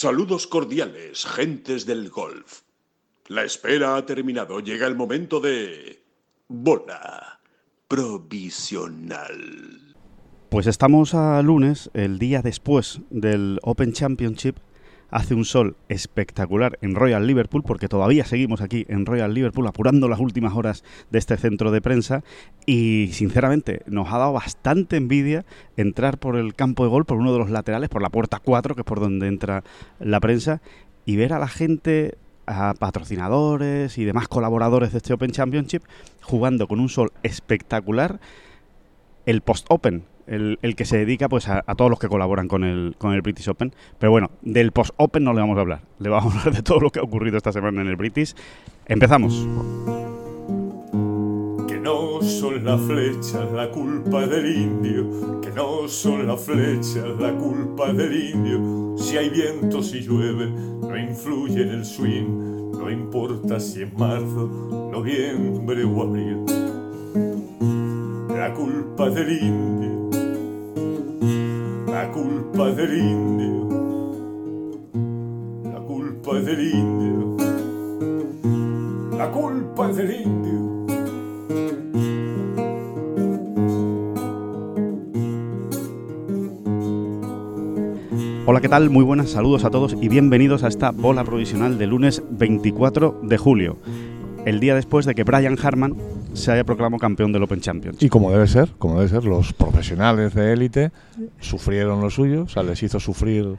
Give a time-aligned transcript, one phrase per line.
[0.00, 2.60] Saludos cordiales, gentes del golf.
[3.26, 4.60] La espera ha terminado.
[4.60, 6.04] Llega el momento de...
[6.46, 7.40] Bola
[7.88, 9.26] provisional.
[10.50, 14.58] Pues estamos a lunes, el día después del Open Championship.
[15.10, 20.06] Hace un sol espectacular en Royal Liverpool, porque todavía seguimos aquí en Royal Liverpool apurando
[20.08, 22.24] las últimas horas de este centro de prensa.
[22.66, 25.46] Y sinceramente, nos ha dado bastante envidia
[25.78, 28.74] entrar por el campo de gol, por uno de los laterales, por la puerta 4,
[28.74, 29.64] que es por donde entra
[29.98, 30.60] la prensa,
[31.06, 35.82] y ver a la gente a patrocinadores y demás colaboradores de este Open Championship
[36.22, 38.20] jugando con un sol espectacular
[39.26, 42.64] el post-Open, el, el que se dedica pues a, a todos los que colaboran con
[42.64, 43.72] el, con el British Open.
[43.98, 46.80] Pero bueno, del post-Open no le vamos a hablar, le vamos a hablar de todo
[46.80, 48.34] lo que ha ocurrido esta semana en el British.
[48.86, 49.46] Empezamos.
[51.66, 57.34] Que no son las flechas la culpa del indio, que no son las flechas la
[57.34, 58.96] culpa del indio.
[58.98, 64.90] Si hay viento, si llueve, no influye en el swing, no importa si es marzo,
[64.92, 66.44] noviembre o abril.
[68.30, 69.97] La culpa del indio,
[71.98, 73.68] la culpa del indio,
[75.64, 77.36] la culpa del indio,
[79.18, 80.86] la culpa del indio.
[88.46, 88.90] Hola, ¿qué tal?
[88.90, 93.38] Muy buenas, saludos a todos y bienvenidos a esta bola provisional de lunes 24 de
[93.38, 93.76] julio,
[94.44, 95.96] el día después de que Brian Harman
[96.34, 98.02] se haya proclamado campeón del Open Championship.
[98.04, 100.90] Y como debe ser, como debe ser, los profesionales de élite
[101.40, 103.56] sufrieron lo suyo, o sea, les hizo sufrir,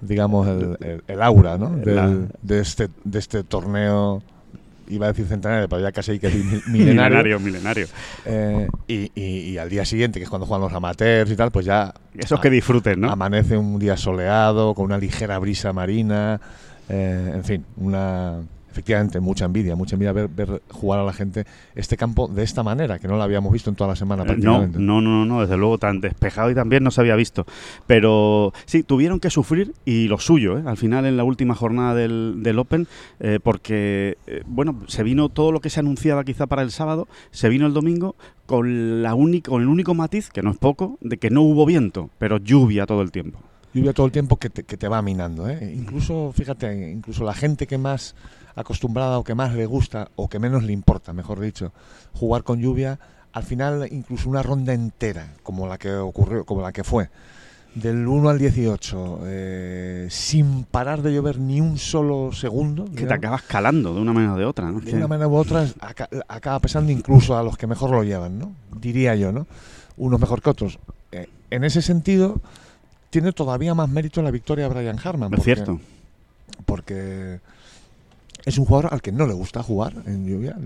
[0.00, 1.70] digamos, el, el- el aura, ¿no?
[1.70, 4.22] Del- de, este, de este torneo,
[4.88, 6.28] iba a decir centenario, pero ya casi hay que
[6.68, 7.38] milenario.
[7.38, 7.40] milenario.
[7.40, 7.86] milenario.
[8.24, 11.50] Eh, y, y- y al día siguiente, que es cuando juegan los amateurs y tal,
[11.50, 13.10] pues ya Esos que disfruten, ¿no?
[13.10, 16.40] amanece un día soleado, con una ligera brisa marina,
[16.88, 18.40] eh, en fin, una
[18.76, 22.62] efectivamente mucha envidia, mucha envidia ver, ver jugar a la gente este campo de esta
[22.62, 24.78] manera, que no lo habíamos visto en toda la semana Eh, No, prácticamente.
[24.78, 27.46] no, no, no, desde luego tan despejado y también no se había visto.
[27.86, 30.62] Pero sí, tuvieron que sufrir y lo suyo, ¿eh?
[30.66, 32.86] al final en la última jornada del, del Open,
[33.20, 37.08] eh, porque, eh, bueno, se vino todo lo que se anunciaba quizá para el sábado,
[37.30, 38.14] se vino el domingo
[38.44, 41.64] con, la única, con el único matiz, que no es poco, de que no hubo
[41.64, 43.38] viento, pero lluvia todo el tiempo.
[43.72, 45.48] Lluvia todo el tiempo que te, que te va minando.
[45.50, 45.74] ¿eh?
[45.76, 48.14] Incluso, fíjate, incluso la gente que más
[48.56, 51.72] acostumbrada o que más le gusta o que menos le importa, mejor dicho,
[52.14, 52.98] jugar con lluvia,
[53.32, 57.08] al final incluso una ronda entera, como la que ocurrió, como la que fue,
[57.74, 63.12] del 1 al 18, eh, sin parar de llover ni un solo segundo, Que te
[63.12, 64.72] acabas calando de una manera o de otra.
[64.72, 68.38] de una manera u otra aca- acaba pesando incluso a los que mejor lo llevan,
[68.38, 68.52] ¿no?
[68.80, 69.46] Diría yo, ¿no?
[69.98, 70.78] Unos mejor que otros.
[71.12, 72.40] Eh, en ese sentido,
[73.10, 75.34] tiene todavía más mérito la victoria de Brian Harman.
[75.34, 75.80] es porque- cierto.
[76.64, 77.40] Porque
[78.46, 80.56] es un jugador al que no le gusta jugar en lluvia.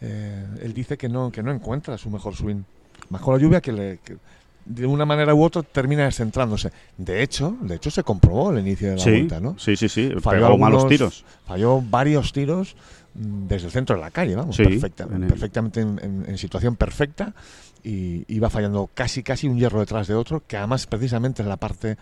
[0.00, 2.62] Eh, él dice que no, que no encuentra su mejor swing.
[3.10, 4.16] Más con la lluvia que, le, que
[4.64, 6.70] de una manera u otra termina descentrándose.
[6.96, 9.58] De hecho, de hecho se comprobó el inicio de la Sí, vuelta, ¿no?
[9.58, 11.24] sí, sí, sí, Falló pegó malos algunos- tiros.
[11.46, 12.76] Falló varios tiros
[13.14, 16.38] mm, desde el centro de la calle, vamos, Sí, perfecta, en perfectamente en, en- en
[16.38, 17.34] situación perfecta
[17.82, 21.56] y iba fallando casi casi un hierro detrás de otro, que además precisamente es la
[21.56, 21.96] parte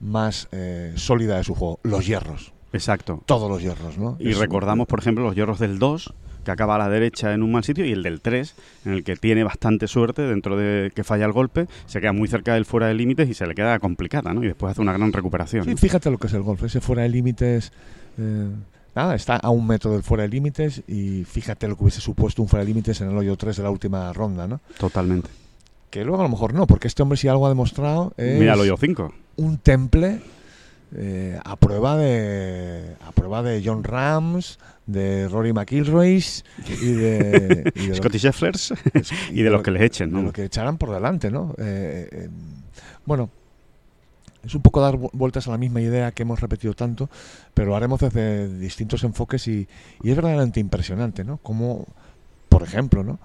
[0.00, 3.22] más eh, sólida de su juego, los hierros, Exacto.
[3.26, 4.16] todos los hierros, ¿no?
[4.18, 6.12] Y Es- recordamos, por ejemplo, los hierros del 2,
[6.44, 8.54] que acaba a la derecha en un mal sitio, y el del 3,
[8.86, 12.28] en el que tiene bastante suerte dentro de que falla el golpe, se queda muy
[12.28, 14.42] cerca del fuera de límites y se le queda complicada, ¿no?
[14.42, 15.64] Y después hace una gran recuperación.
[15.64, 15.76] Sí, ¿no?
[15.76, 17.72] fíjate lo que es el golf, ese fuera de límites,
[18.18, 18.48] eh,
[18.94, 22.40] nada, está a un metro del fuera de límites y fíjate lo que hubiese supuesto
[22.42, 24.60] un fuera de límites en el hoyo 3 de la última ronda, ¿no?
[24.78, 25.28] Totalmente.
[25.90, 28.54] Que luego a lo mejor no, porque este hombre si algo ha demostrado es Mira
[28.54, 29.12] el hoyo 5.
[29.36, 30.20] un temple
[30.96, 36.24] eh, a prueba de a prueba de John Rams, de Rory McIlroy
[36.80, 38.72] y de, y de lo- Scotty Schefflers
[39.30, 40.22] y de los que les echen, de ¿no?
[40.22, 41.54] lo que echarán por delante, ¿no?
[41.58, 42.28] Eh, eh,
[43.04, 43.28] bueno,
[44.44, 47.10] es un poco dar vu- vueltas a la misma idea que hemos repetido tanto,
[47.54, 49.68] pero lo haremos desde distintos enfoques y,
[50.02, 51.36] y es verdaderamente impresionante, ¿no?
[51.38, 51.86] Como,
[52.48, 53.18] por ejemplo, ¿no?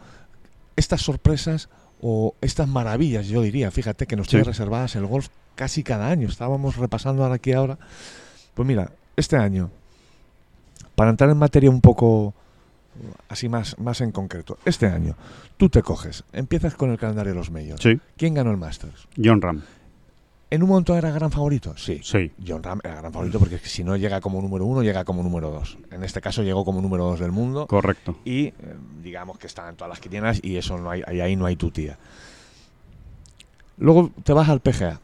[0.75, 1.69] Estas sorpresas
[2.01, 4.31] o estas maravillas, yo diría, fíjate que nos Sí.
[4.31, 6.27] tiene reservadas el golf casi cada año.
[6.27, 7.77] Estábamos repasando ahora aquí ahora.
[8.53, 9.69] Pues mira, este año,
[10.95, 12.33] para entrar en materia un poco
[13.29, 15.15] así más, más en concreto, este año,
[15.57, 17.79] tú te coges, empiezas con el calendario de los medios.
[17.81, 19.07] Sí, ¿Quién ganó el Masters?
[19.23, 19.61] John Ram.
[20.51, 21.75] ¿En un momento era gran favorito?
[21.77, 21.99] Sí.
[22.03, 22.31] Sí.
[22.47, 25.49] John Ram era gran favorito porque si no llega como número uno, llega como número
[25.49, 25.79] dos.
[25.89, 28.19] En este caso llegó como número dos del mundo Correcto.
[28.23, 28.53] y eh,
[29.01, 31.55] digamos que está en todas las quinielas y eso no hay, ahí, ahí no hay
[31.55, 31.97] tu tía.
[33.77, 34.99] Luego te vas al PGA.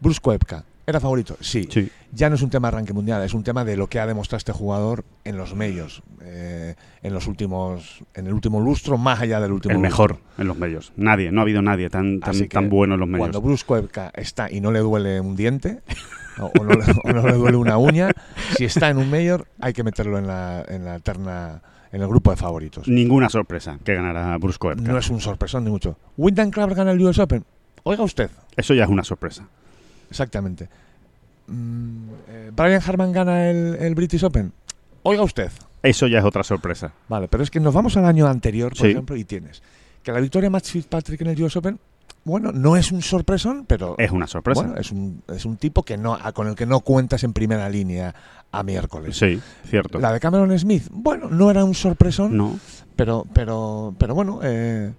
[0.00, 1.36] Bruce Koepka, ¿era favorito?
[1.40, 1.66] Sí.
[1.70, 1.90] Sí.
[2.12, 4.06] ya no es un tema de arranque mundial, es un tema de lo que ha
[4.06, 9.20] demostrado este jugador en los medios, eh, en los últimos, en el último lustro, más
[9.20, 9.90] allá del último El lustro.
[9.90, 10.92] mejor en los medios.
[10.96, 13.20] Nadie, no ha habido nadie tan, tan, tan bueno en los medios.
[13.20, 15.80] Cuando Bruce Koepka está y no le duele un diente,
[16.38, 18.10] o, no, le- o no le duele una uña,
[18.56, 21.60] si está en un mayor hay que meterlo en la, en la terna,
[21.92, 22.86] en el grupo de favoritos.
[22.88, 24.90] Ninguna sorpresa que ganara Bruce Koepka.
[24.90, 25.98] No es un sorpresón ni mucho.
[26.16, 27.44] Wyndham Clark gana el US Open.
[27.82, 29.48] Oiga usted, Eso ya es una sorpresa.
[30.10, 30.68] Exactamente.
[31.46, 34.52] Mm, eh, Brian Harman gana el, el British Open.
[35.02, 35.50] Oiga usted.
[35.82, 36.92] Eso ya es otra sorpresa.
[37.08, 38.88] Vale, pero es que nos vamos al año anterior, por Sí.
[38.92, 39.62] ejemplo, y tienes
[40.02, 41.78] que la victoria de Matt Fitzpatrick en el US Open,
[42.24, 44.60] bueno, no es un sorpresón, pero Es una sorpresa.
[44.62, 47.68] bueno, es un, es un tipo que no, con el que no cuentas en primera
[47.70, 48.14] línea
[48.50, 49.16] a miércoles.
[49.16, 49.98] sí, cierto.
[49.98, 52.58] La de Cameron Smith, bueno, no era un sorpresón, No,
[52.96, 54.92] pero, pero, pero bueno, eh,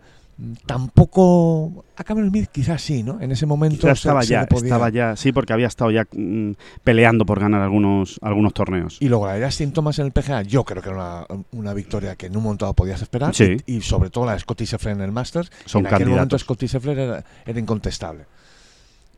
[0.65, 3.19] tampoco a Cameron Smith quizás sí, ¿no?
[3.21, 6.07] En ese momento se- estaba se ya, podía- estaba ya, sí, porque había estado ya
[6.11, 6.51] mm,
[6.83, 8.97] peleando por ganar algunos, algunos torneos.
[9.01, 11.73] Y luego la de Justin Thomas en el PGA, yo creo que era una, una
[11.73, 13.33] victoria que en un momento podías esperar.
[13.35, 13.57] Sí.
[13.65, 15.51] Y, y sobre todo la de Scotty Scheffler en el Masters.
[15.65, 16.41] Son en aquel momento candidatos.
[16.41, 18.25] Scotty Scheffler era, era incontestable.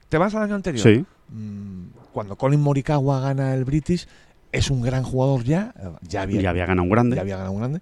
[0.09, 0.83] ¿Te vas al año anterior?
[0.83, 4.05] Sí, Mm, Cuando Colin Morikawa gana el British,
[4.51, 5.73] es un gran jugador ya.
[5.79, 7.15] eh, Ya había, ya había ganado un grande.
[7.15, 7.81] ya había ganado un grande.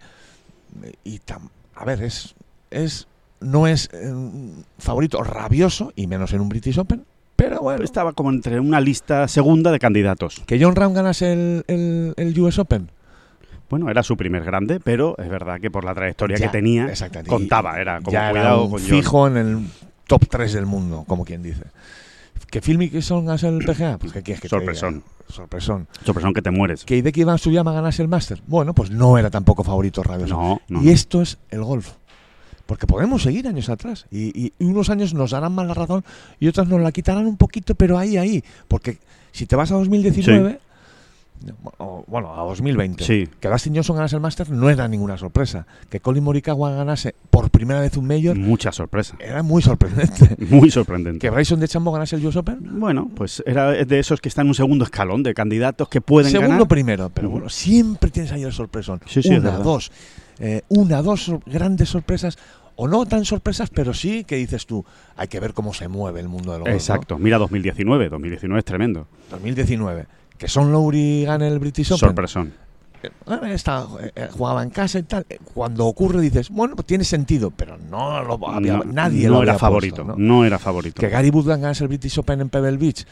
[1.04, 2.36] Y tam- a ver, es,
[2.70, 3.08] es
[3.42, 4.14] no es eh,
[4.78, 7.06] favorito rabioso, y menos en un British Open.
[7.36, 10.42] Pero bueno, Estaba como entre una lista segunda de candidatos.
[10.46, 12.92] que John Ram ganase el, el, el US Open.
[13.70, 16.88] Bueno, era su primer grande, pero es verdad que por la trayectoria Ya, que tenía,
[16.88, 17.30] exactamente.
[17.30, 17.80] contaba.
[17.80, 18.90] Era como ya era cuidado un con John.
[18.90, 19.60] fijo en el
[20.08, 21.64] top 3 del mundo, como quien dice.
[22.50, 24.00] ¿Que Phil Mickelson ganase el PGA?
[24.00, 24.56] Pues ¿qué quieres que te?
[24.56, 25.04] Sorpresón.
[25.30, 25.88] Sorpresón.
[26.04, 26.84] Sorpresón que te mueres.
[26.84, 28.42] ¿Que Hideki Van Suyama ganase el Master?
[28.48, 30.34] Bueno, pues no era tampoco favorito rabioso.
[30.36, 30.82] No, no.
[30.84, 31.92] Y esto es el golf.
[32.70, 34.06] Porque podemos seguir años atrás.
[34.12, 36.06] Y, unos años nos darán más la razón
[36.40, 38.44] y otros nos la quitarán un poquito, pero ahí, ahí.
[38.68, 39.00] Porque
[39.32, 40.60] si te vas a 2019,
[41.80, 43.28] o, bueno, a 2020, Sí.
[43.40, 45.66] que Dustin Johnson ganase el Master no era ninguna sorpresa.
[45.90, 49.16] Que Colin Morikawa ganase por primera vez un Major Mucha sorpresa.
[49.20, 50.36] era muy sorprendente.
[50.52, 51.18] Muy sorprendente.
[51.18, 54.46] que Bryson de Chambo ganase el US Open, Bueno, pues era de esos que están
[54.46, 56.68] en un segundo escalón de candidatos que pueden segundo ganar.
[56.68, 57.10] primero.
[57.12, 59.02] Pero bueno, siempre tienes ahí el sorpresón.
[59.08, 59.92] Sí, sí, una, dos.
[60.40, 62.38] Eh, una, dos sor- grandes sorpresas.
[62.82, 64.86] O no tan sorpresas, pero sí que dices tú,
[65.18, 66.66] hay que ver cómo se mueve el mundo golf.
[66.66, 66.74] ¿no?
[66.74, 67.18] Exacto.
[67.20, 68.08] Mira 2019.
[68.08, 69.06] 2019 es tremendo.
[69.32, 70.06] 2019.
[70.38, 72.00] Que Son Lowry gane el British Open.
[72.00, 72.54] Sorpresón.
[73.04, 73.10] Eh,
[73.54, 75.26] está, eh, eh, jugaba en casa y tal.
[75.54, 79.44] Cuando ocurre dices, bueno, pues tiene sentido, pero no lo había, no, nadie no lo
[79.44, 80.04] era había favorito.
[80.06, 80.26] puesto, ¿no?
[80.40, 80.46] ¿no?
[80.46, 81.02] era favorito.
[81.02, 83.06] Que Gary Woodland ganase el British Open en Pebble Beach.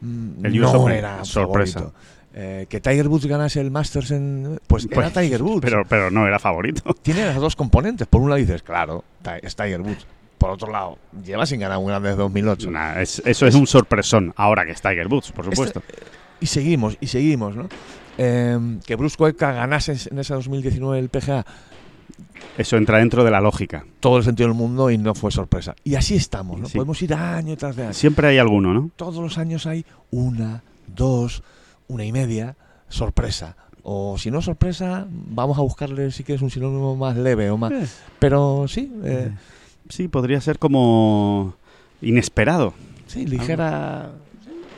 [0.00, 1.80] mm, El US no Open, era sorpresa.
[1.80, 1.98] favorito.
[2.32, 4.60] Eh, que Tiger Woods ganase el Masters en.
[4.66, 5.60] Pues, Pues, era Tiger Woods.
[5.62, 6.94] Pero, pero no era favorito.
[7.02, 8.06] Tiene las dos componentes.
[8.06, 9.04] Por un lado dices, claro,
[9.42, 10.06] es Tiger Woods.
[10.38, 12.70] Por otro lado, lleva sin ganar un grande desde 2008.
[12.70, 14.32] Nah, es- eso es un sorpresón.
[14.36, 15.82] Ahora que es Tiger Woods, por supuesto.
[15.86, 16.02] Este-
[16.40, 17.68] y seguimos, y seguimos, ¿no?
[18.16, 21.44] Eh, que Bruce Koepka ganase en ese 2019 el PGA,
[22.56, 23.84] Eso entra dentro de la lógica.
[24.00, 25.74] todo el sentido del mundo y no fue sorpresa.
[25.84, 26.66] Y así estamos, ¿no?
[26.68, 26.74] Sí.
[26.78, 27.92] Podemos ir año tras de año.
[27.92, 28.90] Siempre hay alguno, ¿no?
[28.96, 31.42] Todos los años hay una, dos,
[31.90, 32.56] una y media
[32.88, 33.56] sorpresa.
[33.82, 37.72] O si no sorpresa, vamos a buscarle si quieres un sinónimo más leve o más.
[37.72, 37.86] Eh,
[38.18, 39.30] Pero sí, eh,
[39.88, 41.54] Sí, podría ser como
[42.00, 42.74] inesperado.
[43.06, 44.12] sí, ligera.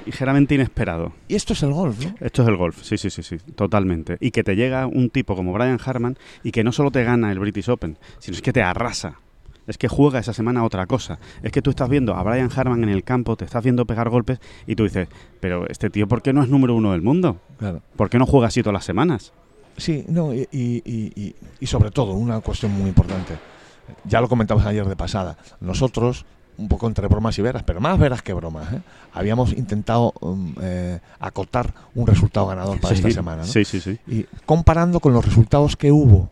[0.06, 1.12] Ligeramente inesperado.
[1.28, 2.14] Y esto es el golf, ¿no?
[2.20, 4.16] Esto es el golf, sí, sí, sí, sí, totalmente.
[4.20, 7.31] Y que te llega un tipo como Brian Harman y que no solo te gana
[7.31, 9.20] el British Open, sino es que te arrasa.
[9.66, 11.19] Es que juega esa semana otra cosa.
[11.42, 14.08] Es que tú estás viendo a Brian Harman en el campo, te estás viendo pegar
[14.08, 15.08] golpes y tú dices,
[15.40, 17.36] pero este tío, ¿por qué no es número uno del mundo?
[17.58, 17.81] Claro.
[17.96, 19.32] ¿Por qué no juega así todas las semanas?
[19.76, 23.38] Sí, no, y, y- y- sobre todo, una cuestión muy importante.
[24.04, 25.38] Ya lo comentamos ayer de pasada.
[25.60, 26.26] Nosotros,
[26.58, 28.81] un poco entre bromas y veras, pero más veras que bromas, ¿eh?
[29.14, 33.42] habíamos intentado um, eh, acotar un resultado ganador para esta semana.
[33.42, 33.48] ¿no?
[33.48, 33.98] Sí, sí, sí.
[34.06, 36.31] Y comparando con los resultados que hubo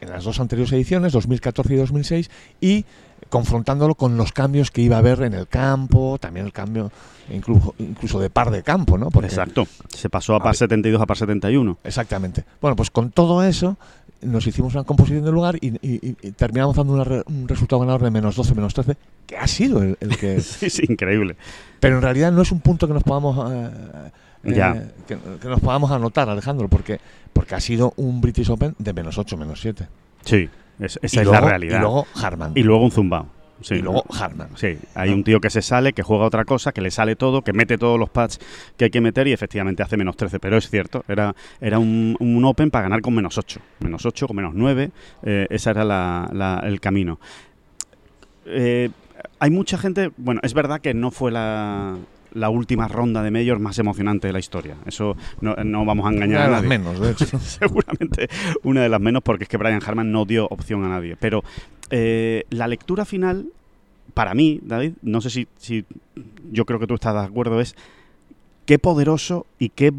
[0.00, 2.84] en las dos anteriores ediciones, 2014 y 2006, y
[3.30, 6.92] confrontándolo con los cambios que iba a haber en el campo, también el cambio
[7.32, 9.10] incluso, incluso de par de campo, ¿no?
[9.10, 9.66] Porque- Exacto.
[9.88, 10.56] Se pasó a A par ver.
[10.56, 11.78] 72 a par 71.
[11.84, 12.44] Exactamente.
[12.60, 13.76] Bueno, pues con todo eso
[14.20, 18.02] nos hicimos una composición del lugar y, y- terminamos dando una re- un resultado ganador
[18.02, 18.96] de menos 12, menos 13,
[19.26, 20.40] que ha sido el, el que...
[20.40, 21.36] Sí, sí, increíble.
[21.80, 23.50] pero en realidad no es un punto que nos podamos...
[23.52, 23.70] eh,
[24.44, 24.90] eh, Ya.
[25.06, 27.00] que, que nos podamos anotar, Alejandro, porque,
[27.32, 29.86] porque ha sido un British Open de menos 8, menos 7.
[30.24, 30.48] Sí,
[30.78, 31.78] es- esa Y es luego- la realidad.
[31.78, 32.52] Y luego Harman.
[32.54, 33.26] Y luego un zumbao.
[33.60, 33.76] Sí.
[33.76, 34.48] Y luego Harman.
[34.56, 37.42] Sí, hay un tío que se sale, que juega otra cosa, que le sale todo,
[37.42, 38.38] que mete todos los pads
[38.76, 40.38] que hay que meter y efectivamente hace menos 13.
[40.40, 43.60] Pero es cierto, era, era un, un Open para ganar con menos 8.
[43.80, 44.90] Menos 8, con menos 9.
[45.22, 47.18] eh, ese era la- la- el camino.
[48.46, 48.90] Eh,
[49.38, 50.10] hay mucha gente.
[50.16, 51.96] Bueno, es verdad que no fue la,
[52.34, 54.76] la última ronda de Majors más emocionante de la historia.
[54.86, 56.78] Eso no, no vamos a engañar Una a de las nadie.
[56.78, 57.38] menos, de hecho.
[57.40, 58.28] Seguramente
[58.62, 61.16] una de las menos porque es que Brian Harman no dio opción a nadie.
[61.16, 61.42] Pero
[61.90, 63.46] eh, la lectura final,
[64.14, 65.84] para mí, David, no sé si, si
[66.52, 67.74] yo creo que tú estás de acuerdo, es
[68.66, 69.92] qué poderoso y qué,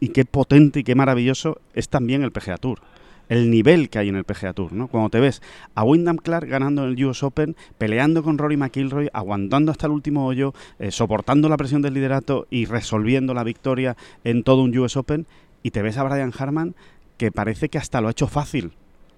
[0.00, 2.80] y qué potente y qué maravilloso es también el PGA Tour.
[3.28, 4.88] El nivel que hay en el PGA Tour, ¿no?
[4.88, 5.40] Cuando te ves
[5.74, 9.92] a Wyndham Clark ganando en el US Open, peleando con Rory McIlroy, aguantando hasta el
[9.92, 14.76] último hoyo, eh, soportando la presión del liderato y resolviendo la victoria en todo un
[14.78, 15.26] US Open,
[15.62, 16.74] y te ves a Brian Harman
[17.16, 18.72] que parece que hasta lo ha hecho fácil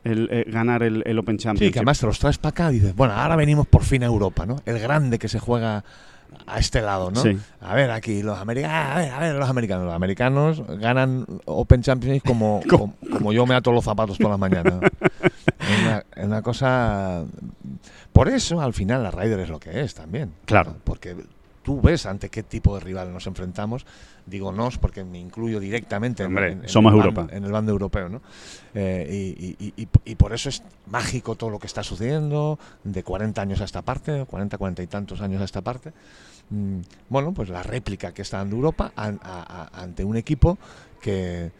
[0.04, 1.72] el, eh, ganar el, el Open Sí, Championship.
[1.72, 4.06] que además te los traes para acá y dices, bueno, ahora venimos por fin a
[4.06, 4.60] Europa, ¿no?
[4.66, 5.82] El grande que se juega
[6.46, 7.22] a este lado, ¿no?
[7.22, 7.36] Sí.
[7.60, 9.84] A ver, aquí los americanos, a ver, a ver, los americanos.
[9.86, 14.40] Los americanos ganan Open Championship como, como, como yo me ato los zapatos todas las
[14.40, 14.74] mañanas.
[14.80, 17.24] es, una, es una cosa...
[18.12, 20.32] Por eso, al final, la Ryder es lo que es también.
[20.46, 20.76] Claro.
[20.84, 21.16] Porque
[21.66, 23.84] tú ves ante qué tipo de rival nos enfrentamos.
[24.24, 27.26] Digo nos porque me incluyo directamente en, Hombre, en- en somos el Europa.
[27.34, 28.22] en el bando europeo, ¿no?
[28.72, 32.56] Eh, y, y- y- y- y por eso es mágico todo lo que está sucediendo,
[32.84, 35.92] de 40 años a esta parte, 40, 40 y tantos años a esta parte.
[36.50, 40.58] Mm, bueno, pues la réplica que está dando Europa an- a- a- ante un equipo
[41.00, 41.50] que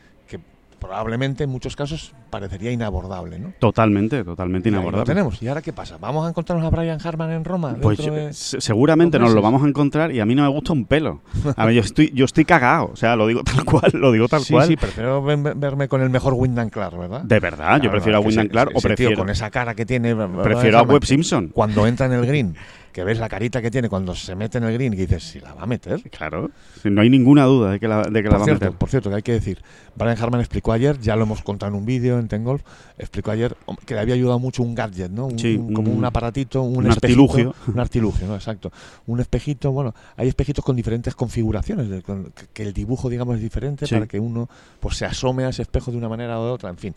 [0.78, 3.52] probablemente en muchos casos parecería inabordable, ¿no?
[3.58, 5.06] Totalmente, totalmente ahí lo inabordable.
[5.06, 5.42] tenemos.
[5.42, 5.96] ¿Y ahora qué pasa?
[5.98, 7.76] ¿Vamos a encontrarnos a Brian Harman en Roma?
[7.80, 10.84] Pues de- seguramente nos lo vamos a encontrar y a mí no me gusta un
[10.84, 11.20] pelo.
[11.56, 14.40] A yo estoy, yo estoy cagado, o sea, lo digo tal cual, lo digo tal
[14.42, 14.66] sí, cual.
[14.68, 17.22] sí, prefiero verme con el mejor Wyndham Clark, ¿verdad?
[17.22, 19.86] De verdad, yo Claro, prefiero a Wyndham Clark o tío prefiero, con esa cara que
[19.86, 20.14] tiene.
[20.14, 21.48] Prefiero a Webb Simpson.
[21.48, 22.54] Cuando entra en el green,
[22.96, 25.38] que ves la carita que tiene cuando se mete en el green y dices, si
[25.38, 26.00] la va a meter.
[26.08, 26.50] Claro,
[26.84, 28.72] no hay ninguna duda de que la, de que la va a meter.
[28.72, 29.60] por cierto, que hay que decir,
[29.96, 32.62] Brian Harman explicó ayer, ya lo hemos contado en un vídeo en Tengolf,
[32.96, 35.26] explicó ayer que le había ayudado mucho un gadget, ¿no?
[35.26, 37.54] Un- Sí, un- como un- aparatito, un, un espejito, artilugio.
[37.74, 38.34] Un artilugio, ¿no?
[38.34, 38.72] Exacto.
[39.06, 43.36] Un espejito, bueno, hay espejitos con diferentes configuraciones, de- con- que, que el dibujo, digamos,
[43.36, 43.94] es diferente Sí.
[43.94, 44.48] para que uno
[44.80, 46.94] pues se asome a ese espejo de una manera o de otra, en fin.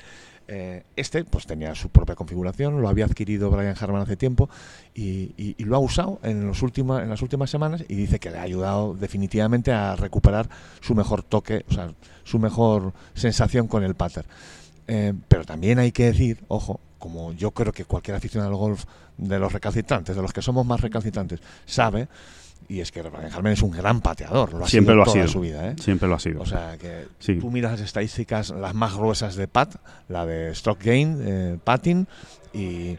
[0.51, 4.49] Eh, este pues tenía su propia configuración, lo había adquirido Brian Harman hace tiempo
[4.95, 8.39] y, lo ha usado en, los última- en las últimas semanas y dice que le
[8.39, 10.49] ha ayudado definitivamente a recuperar
[10.81, 14.25] su mejor toque, o sea, su mejor sensación con el pater.
[14.87, 18.85] Eh, pero también hay que decir, ojo, como yo creo que cualquier aficionado al golf
[19.19, 22.07] de los recalcitrantes, de los que somos más recalcitrantes, sabe,
[22.67, 25.15] y es que Harman es un gran pateador, lo ha Siempre sido lo ha toda
[25.15, 25.27] sido.
[25.27, 25.75] su vida, ¿eh?
[25.79, 26.41] Siempre lo ha sido.
[26.41, 27.35] O sea, que Sí.
[27.35, 29.75] tú miras las estadísticas, las más gruesas de Pat,
[30.07, 32.05] la de Stroke Gain, eh, Patting,
[32.53, 32.97] y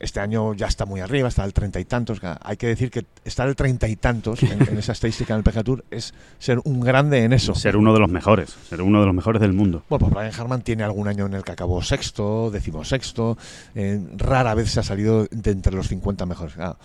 [0.00, 2.18] este año ya está muy arriba, está al treinta y tantos.
[2.42, 5.44] Hay que decir que estar al treinta y tantos en, en esa estadística en el
[5.44, 7.54] PGA Tour es ser un grande en eso.
[7.54, 9.84] ser uno de los mejores, ser uno de los mejores del mundo.
[9.88, 13.38] Bueno, pues Brian Harman tiene algún año en el que acabó sexto, decimosexto,
[13.76, 16.54] eh, rara vez se ha salido de entre los 50 mejores.
[16.54, 16.76] Claro,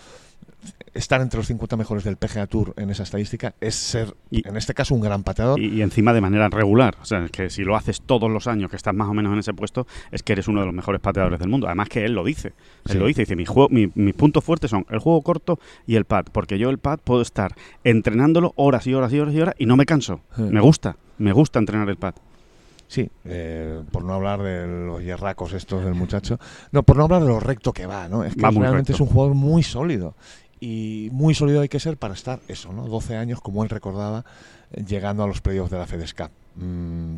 [0.94, 4.56] estar entre los 50 mejores del PGA Tour en esa estadística es ser, Y- en
[4.56, 5.58] este caso, un gran pateador.
[5.60, 6.96] Y, y encima de manera regular.
[7.02, 9.32] O sea, es que si lo haces todos los años que estás más o menos
[9.32, 11.66] en ese puesto, es que eres uno de los mejores pateadores del mundo.
[11.66, 12.48] Además que él lo dice.
[12.86, 12.98] Él Sí.
[12.98, 13.22] lo dice.
[13.22, 16.26] Dice, mi juego, mi- mis puntos fuertes son el juego corto y el pad.
[16.32, 19.66] Porque yo el pad puedo estar entrenándolo horas y horas y horas y horas y
[19.66, 20.20] no me canso.
[20.36, 20.42] Sí.
[20.42, 20.96] Me gusta.
[21.18, 22.14] Me gusta entrenar el pad.
[22.86, 26.38] Sí, eh, por no hablar de los hierracos estos del muchacho.
[26.70, 28.24] No, por no hablar de lo recto que va, ¿no?
[28.24, 28.92] Es que Va realmente recto.
[28.92, 30.14] es un jugador muy sólido.
[30.64, 32.86] Y muy sólido hay que ser para estar, eso, ¿no?
[32.86, 34.24] 12 años, como él recordaba,
[34.86, 36.30] llegando a los playoffs de la FedEscap.
[36.56, 37.16] Mm,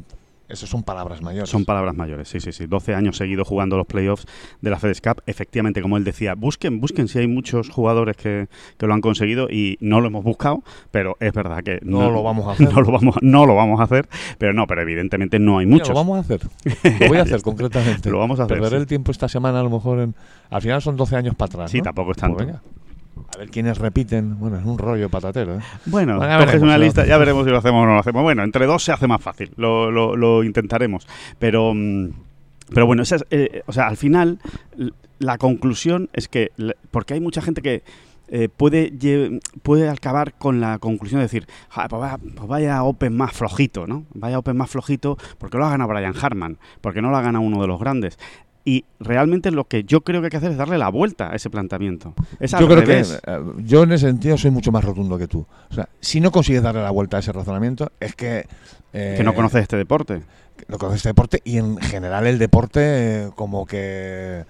[0.48, 1.48] esas son palabras mayores.
[1.50, 2.66] Son palabras mayores, sí, sí, sí.
[2.66, 4.26] 12 años seguidos jugando los playoffs
[4.60, 5.22] de la FedEx Cup.
[5.26, 8.48] Efectivamente, como él decía, busquen, busquen si hay muchos jugadores que,
[8.78, 12.22] que lo han conseguido y no lo hemos buscado, pero es verdad que No lo
[12.24, 12.72] vamos a hacer.
[12.72, 15.76] No lo vamos, no lo vamos a hacer, pero no, pero evidentemente no hay Mira,
[15.76, 15.88] muchos.
[15.90, 16.40] lo vamos a hacer.
[17.00, 18.10] Lo voy a hacer concretamente.
[18.10, 18.80] Lo vamos a hacer, Perderé sí.
[18.82, 19.98] el tiempo esta semana, a lo mejor.
[20.00, 20.14] En,
[20.50, 21.70] al final son 12 años para atrás.
[21.70, 21.84] Sí, ¿no?
[21.84, 22.44] tampoco es Pues tanto.
[22.44, 22.62] venga.
[23.36, 24.38] A ver quiénes repiten.
[24.38, 25.60] Bueno, es un rollo patatero, ¿eh?
[25.84, 28.00] Bueno, Bueno, ya coges veremos, una lista, ya veremos si lo hacemos o no lo
[28.00, 28.22] hacemos.
[28.22, 31.06] Bueno, entre dos se hace más fácil, lo, lo- lo intentaremos.
[31.38, 32.08] Pero, mm,
[32.72, 34.38] pero bueno, esa es, eh, o sea, al final
[35.18, 36.52] la conclusión es que,
[36.90, 37.82] porque hay mucha gente que
[38.28, 38.90] eh, puede,
[39.62, 43.86] puede acabar con la conclusión de decir, "Ja, pues, vaya, pues vaya Open más flojito,
[43.86, 44.04] ¿no?
[44.14, 47.44] Vaya Open más flojito porque lo ha ganado Brian Harman, porque no lo ha ganado
[47.44, 48.18] uno de los grandes.
[48.68, 51.36] Y realmente lo que yo creo que hay que hacer es darle la vuelta a
[51.36, 52.14] ese planteamiento.
[52.40, 53.20] Es Yo creo revés.
[53.24, 55.46] que eh, yo en ese sentido soy mucho más rotundo que tú.
[55.70, 58.44] O sea, si no consigues darle la vuelta a ese razonamiento, es que.
[58.92, 60.22] eh, que no conoces este deporte.
[60.66, 64.44] No conoces este deporte y en general el deporte, eh, como que.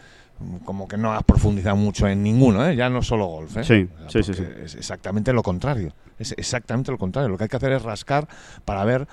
[0.65, 2.77] Como que no has profundizado mucho en ninguno, ¿eh?
[2.77, 3.57] ya no solo golf.
[3.57, 3.65] ¿eh?
[3.65, 5.93] Sí, O sea, sí, sí, Es exactamente lo contrario.
[6.19, 7.29] Es exactamente lo contrario.
[7.29, 8.27] Lo que hay que hacer es rascar
[8.65, 9.07] para ver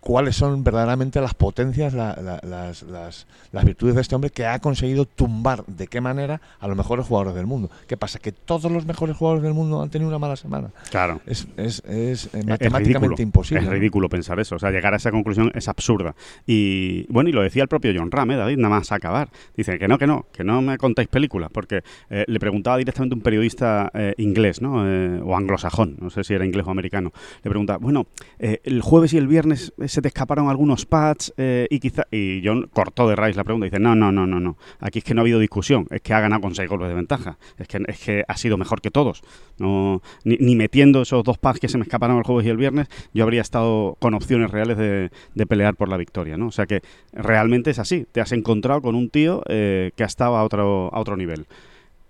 [0.00, 4.46] cuáles son verdaderamente las potencias, la- la- las, las- las virtudes de este hombre que
[4.46, 7.70] ha conseguido tumbar de qué manera a los mejores jugadores del mundo.
[7.88, 8.18] ¿Qué pasa?
[8.18, 10.68] Que todos los mejores jugadores del mundo han tenido una mala semana.
[10.90, 11.20] Claro.
[11.26, 13.60] Es, es, es, Es matemáticamente imposible.
[13.62, 13.72] Es ¿no?
[13.72, 14.56] ridículo pensar eso.
[14.56, 16.14] O sea, llegar a esa conclusión es absurda.
[16.46, 19.28] Y bueno, y lo decía el propio John Ram, ¿eh, David, nada más acabar.
[19.56, 21.50] Dice que no, que no, que no me contáis películas.
[21.52, 24.86] Porque eh, le preguntaba directamente un periodista eh, inglés, ¿no?
[24.86, 27.12] Eh, o anglosajón, no sé si era inglés o americano.
[27.42, 28.06] Le preguntaba, bueno,
[28.38, 31.34] el jueves y el viernes se te escaparon algunos pads
[31.70, 32.04] y quizá.
[32.10, 34.56] Y John cortó de raíz la pregunta y dice, no, no, no, no, no.
[34.80, 35.86] Aquí es que no ha habido discusión.
[35.90, 37.38] Es que ha ganado con seis golpes de ventaja.
[37.58, 39.22] Es que, es que ha sido mejor que todos.
[39.58, 42.88] No, ni, metiendo esos dos pads que se me escaparon el jueves y el viernes,
[43.12, 46.48] yo habría estado con opciones reales de, de pelear por la victoria, ¿no?
[46.48, 46.82] O sea que
[47.12, 48.06] realmente es así.
[48.10, 51.46] Te has encontrado con un tío que ha estado a otro, a otro nivel.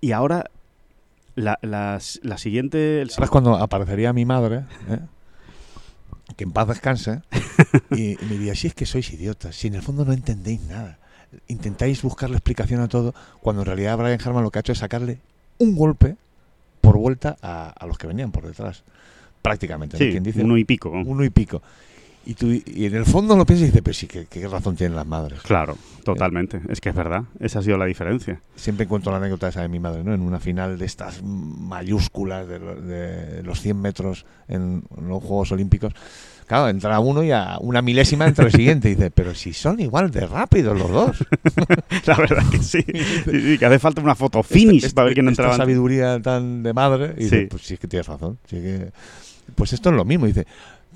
[0.00, 0.50] Y ahora,
[1.34, 3.00] la, la, la siguiente...
[3.00, 4.64] el ¿Sabes cuando aparecería mi madre?
[4.88, 4.98] ¿eh?
[6.36, 7.22] Que en paz descanse.
[7.90, 10.60] y, y me diría, si es que sois idiotas, si en el fondo no entendéis
[10.62, 10.98] nada.
[11.48, 14.78] Intentáis buscarle explicación a todo, cuando en realidad Brian Harman lo que ha hecho es
[14.78, 15.18] sacarle
[15.58, 16.16] un golpe
[16.80, 18.84] por vuelta a, a los que venían por detrás.
[19.42, 19.96] Prácticamente.
[20.36, 20.90] uno y pico.
[20.90, 21.62] uno y pico.
[22.26, 24.76] Y, tú, y en el fondo lo piensas y dices, pero sí, ¿qué, qué razón
[24.76, 25.40] tienen las madres?
[25.42, 26.60] Claro, totalmente.
[26.68, 27.24] Es que es verdad.
[27.38, 28.40] Esa ha sido la diferencia.
[28.56, 30.14] Siempre encuentro la anécdota esa de mi madre, ¿no?
[30.14, 35.52] En una final de estas mayúsculas de, lo- de los 100 metros en los Juegos
[35.52, 35.92] Olímpicos.
[36.46, 38.90] Claro, entra uno y a una milésima entra el siguiente.
[38.90, 41.24] Y dice, pero si son igual de rápidos los dos.
[42.06, 42.82] La verdad que sí.
[43.24, 45.56] Sí, sí, que hace falta una foto finish Esta- para ver quién entraba.
[45.56, 47.14] sabiduría tan de madre.
[47.18, 47.36] Y Sí.
[47.36, 48.38] dice, pues sí es que tienes razón.
[48.48, 48.92] sí que-
[49.54, 50.26] Pues esto es lo mismo.
[50.26, 50.46] Y dice,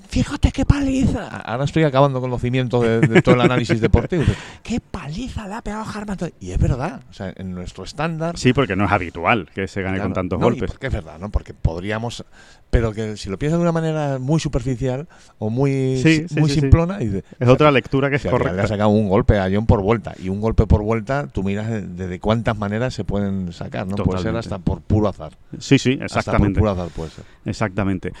[0.07, 1.27] fíjate qué paliza.
[1.27, 4.23] Ahora estoy acabando con los cimientos de, de todo el análisis deportivo.
[4.63, 6.17] Qué paliza le ha pegado Harman.
[6.39, 7.01] Y es verdad.
[7.09, 10.13] O sea, en nuestro estándar Sí, porque no es habitual que se gane Claro, con
[10.13, 10.71] tantos no, y golpes.
[10.71, 11.29] porque es verdad, ¿no?
[11.29, 12.23] Porque podríamos.
[12.69, 15.07] Pero que si lo piensas de una manera muy superficial
[15.39, 18.49] o muy, Sí, sí, muy sí, simplona, Es otra lectura que es final le ha
[18.49, 18.67] correcta.
[18.67, 20.13] sacado un golpe a John por vuelta.
[20.21, 23.95] Y un golpe por vuelta, tú miras de, de cuántas maneras se pueden sacar, ¿no?
[23.95, 24.39] Puede ser Totalmente.
[24.39, 25.33] hasta por puro azar.
[25.57, 26.59] Sí, sí, Hasta por exactamente.
[26.59, 27.23] puro azar puede ser.
[27.45, 28.13] Exactamente.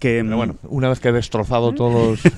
[0.00, 2.20] Que, Pero mm, bueno, una vez que he destrozado todos.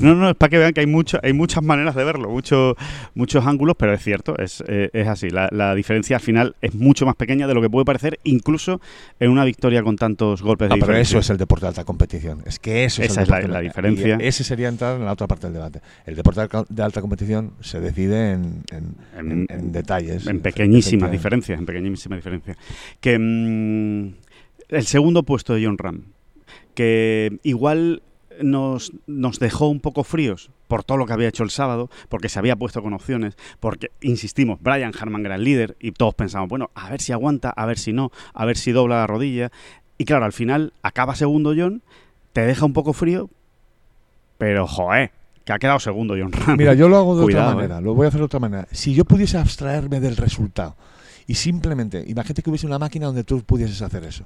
[0.00, 2.76] No, no, es para que vean que hay, mucho, hay muchas maneras de verlo, mucho-
[3.14, 5.30] muchos ángulos, pero es cierto, es, eh, es así.
[5.30, 8.80] La, la diferencia al final es mucho más pequeña de lo que puede parecer, incluso
[9.18, 11.18] en una victoria con tantos golpes de Ah, pero diferencia.
[11.18, 12.42] eso es el deporte de alta competición.
[12.46, 14.18] Es que eso Esa es, es el la- deporte- la diferencia.
[14.20, 15.80] y ese sería entrar en la otra parte del debate.
[16.06, 20.26] El deporte de alta- competición se decide en, en- En- en- en detalles.
[20.26, 22.56] en pequeñísimas diferencias, en pequeñísimas diferencias.
[23.00, 24.14] Que mm,
[24.68, 26.02] el segundo puesto de John Ram,
[26.74, 28.02] que igual
[28.42, 32.28] nos, nos dejó un poco fríos por todo lo que había hecho el sábado, porque
[32.28, 36.48] se había puesto con opciones, porque, insistimos, Brian Harman era el líder y todos pensamos,
[36.48, 39.50] bueno, a ver si aguanta, a ver si no, a ver si dobla la rodilla.
[39.98, 41.82] Y claro, al final acaba segundo John,
[42.32, 43.28] te deja un poco frío,
[44.38, 45.10] pero joder,
[45.44, 46.56] que ha quedado segundo John Ram.
[46.56, 48.68] Mira, yo lo hago de Cuidado, otra manera, lo voy a hacer de otra manera.
[48.70, 50.76] Si yo pudiese abstraerme del resultado
[51.26, 54.24] y simplemente, imagínate que hubiese una máquina donde tú pudieses hacer eso.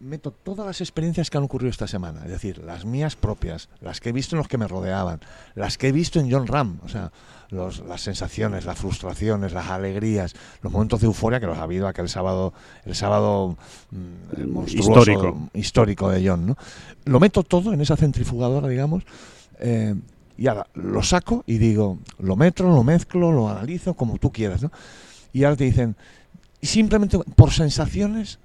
[0.00, 4.00] Meto todas las experiencias que han ocurrido esta semana, es decir, las mías propias, las
[4.00, 5.20] que he visto en los que me rodeaban,
[5.54, 7.12] las que he visto en John Ram, o sea,
[7.50, 11.86] los- las sensaciones, las frustraciones, las alegrías, los momentos de euforia que los ha habido
[11.86, 12.54] aquel sábado,
[12.86, 13.58] el sábado
[13.90, 15.48] mm, monstruoso, Histórico.
[15.52, 16.56] histórico de John, ¿no?
[17.04, 19.04] Lo meto todo en esa centrifugadora, digamos,
[19.58, 19.94] eh,
[20.38, 24.62] y ahora lo saco y digo, lo metro, lo mezclo, lo analizo, como tú quieras,
[24.62, 24.72] ¿no?
[25.34, 25.94] Y ahora te dicen,
[26.62, 28.38] simplemente por sensaciones,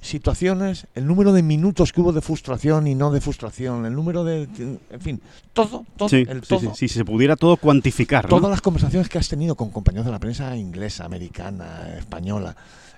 [0.00, 4.24] situaciones, el número de minutos que hubo de frustración y no de frustración, el número
[4.24, 4.48] de,
[4.90, 5.20] en fin,
[5.52, 8.24] todo, todo, Sí, el todo, sí, sí, si se pudiera todo cuantificar.
[8.24, 8.36] ¿no?
[8.36, 12.54] todas las conversaciones que has tenido con compañeros de la prensa inglesa, americana, española,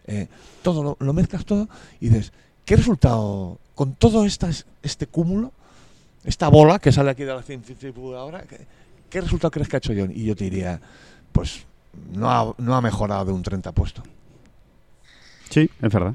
[0.07, 0.29] eh,
[0.63, 1.69] todo lo, lo mezclas todo
[2.01, 2.33] y dices,
[2.65, 5.53] ¿qué resultado con todo estas, este cúmulo,
[6.25, 7.43] esta bola que sale aquí de la
[8.19, 8.67] ahora, ¿qué,
[9.09, 10.13] qué resultado crees que ha hecho John?
[10.15, 10.81] Y yo te diría,
[11.33, 11.65] pues
[12.13, 14.03] no ha, no ha mejorado de un 30 puesto.
[15.49, 16.15] Sí, es verdad.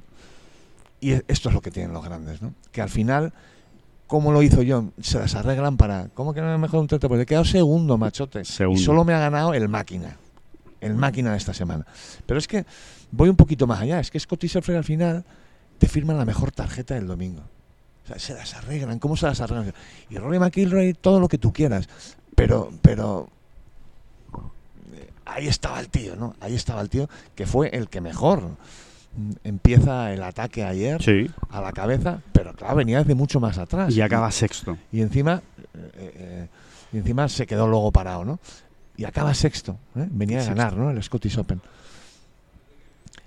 [1.06, 2.54] Y esto es lo que tienen los grandes, ¿no?
[2.72, 3.32] Que al final,
[4.08, 4.92] ¿cómo lo hizo John?
[5.00, 6.08] Se las arreglan para.
[6.16, 7.08] ¿Cómo que no me mejor un 30?
[7.08, 8.44] Pues he quedado segundo, machote.
[8.44, 8.82] Segundo.
[8.82, 10.18] Y solo me ha ganado el máquina.
[10.82, 11.86] El máquina de esta semana.
[12.26, 12.66] Pero es que
[13.12, 14.00] voy un poquito más allá.
[14.00, 15.24] Es que Scotty Scheffler al final
[15.78, 17.42] te firman la mejor tarjeta del domingo.
[18.04, 18.98] O sea, se las arreglan.
[18.98, 19.74] ¿Cómo se las arreglan?
[20.10, 21.88] Y Rory McIlroy, todo lo que tú quieras.
[22.36, 23.30] Pero, pero.
[24.94, 26.36] eh, Ahí estaba el tío, ¿no?
[26.40, 28.58] Ahí estaba el tío que fue el que mejor
[29.44, 31.30] empieza el ataque ayer Sí.
[31.50, 33.96] a la cabeza, pero claro, venía desde mucho más atrás.
[33.96, 34.78] Y acaba sexto.
[34.92, 35.42] Y encima,
[35.74, 36.48] eh, eh,
[36.94, 38.40] y encima se quedó luego parado, ¿no?
[38.98, 40.08] Y acaba sexto, ¿eh?
[40.10, 40.90] venía a ganar, ¿no?
[40.92, 41.62] El Scottish Open.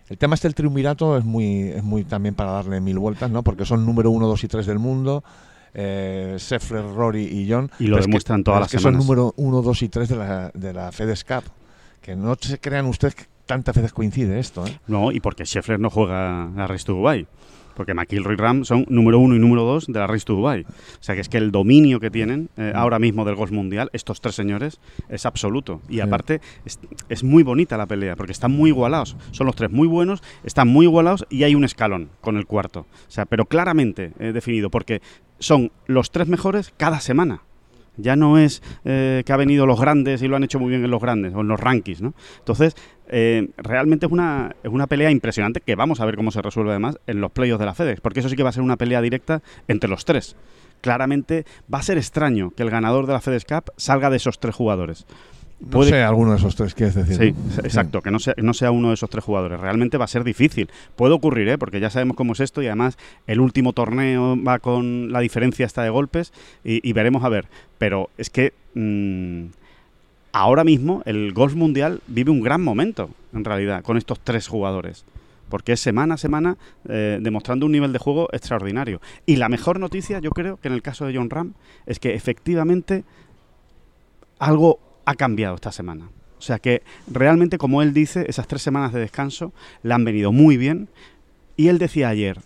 [0.09, 3.43] El tema este del triunvirato es muy, es muy también para darle mil vueltas, ¿no?
[3.43, 5.23] Porque son número uno, dos y tres del mundo.
[5.75, 7.71] Eh, Scheffler, Rory y John.
[7.79, 10.51] Y lo que- demuestran todas las que son número uno, dos y tres de la,
[10.55, 11.45] de la FedEx Cup.
[12.01, 14.79] Que no se crean ustedes que tantas veces coincide esto, ¿eh?
[14.87, 17.27] No, y porque Scheffler no juega la Race to Dubai.
[17.75, 20.63] Porque McIlroy y Ram son número uno y número dos de la Race to Dubai.
[20.63, 23.89] O sea que es que el dominio que tienen eh, ahora mismo del golf mundial,
[23.93, 25.81] estos tres señores, es absoluto.
[25.89, 29.17] Y aparte, es, es muy bonita la pelea, porque están muy igualados.
[29.31, 32.81] Son los tres muy buenos, están muy igualados y hay un escalón con el cuarto.
[32.81, 35.01] O sea, pero claramente eh, definido, porque
[35.39, 37.43] son los tres mejores cada semana.
[37.99, 40.85] Ya no es eh, que ha venido los grandes y lo han hecho muy bien
[40.85, 42.15] en los grandes o en los rankings, ¿no?
[42.39, 42.75] Entonces,
[43.09, 46.71] eh, realmente es una, es una pelea impresionante que vamos a ver cómo se resuelve
[46.71, 48.77] además en los playoffs de la FedEx, porque eso sí que va a ser una
[48.77, 50.37] pelea directa entre los tres.
[50.81, 54.39] Claramente va a ser extraño que el ganador de la FedEx Cup salga de esos
[54.39, 55.07] tres jugadores.
[55.61, 57.17] No Puede- sé alguno de esos tres, quieres decir.
[57.17, 57.65] Sí, ¿no?
[57.65, 59.59] exacto, que no sea, no sea uno de esos tres jugadores.
[59.59, 60.71] Realmente va a ser difícil.
[60.95, 61.59] Puede ocurrir, ¿eh?
[61.59, 65.67] porque ya sabemos cómo es esto y además el último torneo va con la diferencia
[65.67, 66.33] esta de golpes
[66.65, 67.47] y, y veremos a ver.
[67.79, 69.47] Pero es que mm,
[70.33, 75.05] ahora mismo el golf mundial vive un gran momento, en realidad, con estos tres jugadores.
[75.49, 76.57] Porque es semana a semana
[76.89, 79.01] eh, demostrando un nivel de juego extraordinario.
[79.27, 81.55] Y la mejor noticia, yo creo que en el caso de John Ram,
[81.87, 83.03] es que efectivamente
[84.39, 86.11] algo ha cambiado esta semana.
[86.39, 90.33] O sea que realmente, como él dice, esas tres semanas de descanso le han venido
[90.33, 90.89] muy bien.
[91.57, 92.41] Y él decía ayer,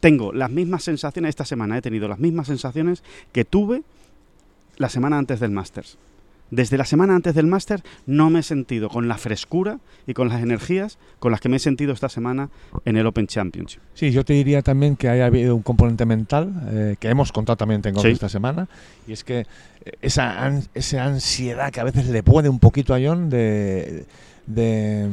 [0.00, 3.82] tengo las mismas sensaciones, esta semana he tenido las mismas sensaciones que tuve
[4.78, 5.98] la semana antes del Masters.
[6.50, 10.28] Desde la semana antes del Máster no me he sentido con la frescura y con
[10.28, 12.48] las energías con las que me he sentido esta semana
[12.84, 13.80] en el Open Championship.
[13.94, 17.56] Sí, yo te diría también que haya habido un componente mental eh, que hemos contado
[17.56, 18.08] también tengo Sí.
[18.08, 18.68] esta semana
[19.06, 19.46] y es que eh,
[20.00, 24.06] esa, esa ansiedad que a veces le puede un poquito a John de,
[24.46, 25.08] de,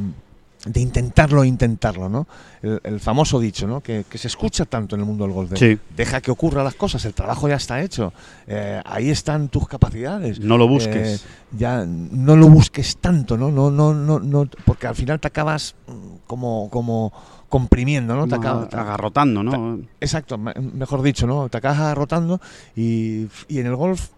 [0.65, 2.27] de intentarlo e intentarlo, ¿no?
[2.61, 3.81] El, el famoso dicho, ¿no?
[3.81, 5.51] Que, que se escucha tanto en el mundo del golf.
[5.51, 5.79] de, Sí.
[5.95, 8.11] Deja que ocurran las cosas, el trabajo ya está hecho,
[8.47, 10.39] eh, ahí están tus capacidades.
[10.39, 11.23] No lo busques.
[11.23, 13.51] Eh, ya no lo busques tanto, ¿no?
[13.51, 15.91] No, no, no, no, porque al final te acabas mm,
[16.27, 17.13] como, como
[17.47, 18.25] comprimiendo, ¿no?
[18.27, 19.79] Te Como acaba- te- agarrotando, ¿no?
[20.01, 21.47] exacto, me- mejor dicho, ¿no?
[21.47, 22.41] Te acabas agarrotando
[22.75, 24.09] y, y en el golf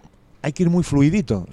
[0.47, 1.47] hay que ir muy fluidito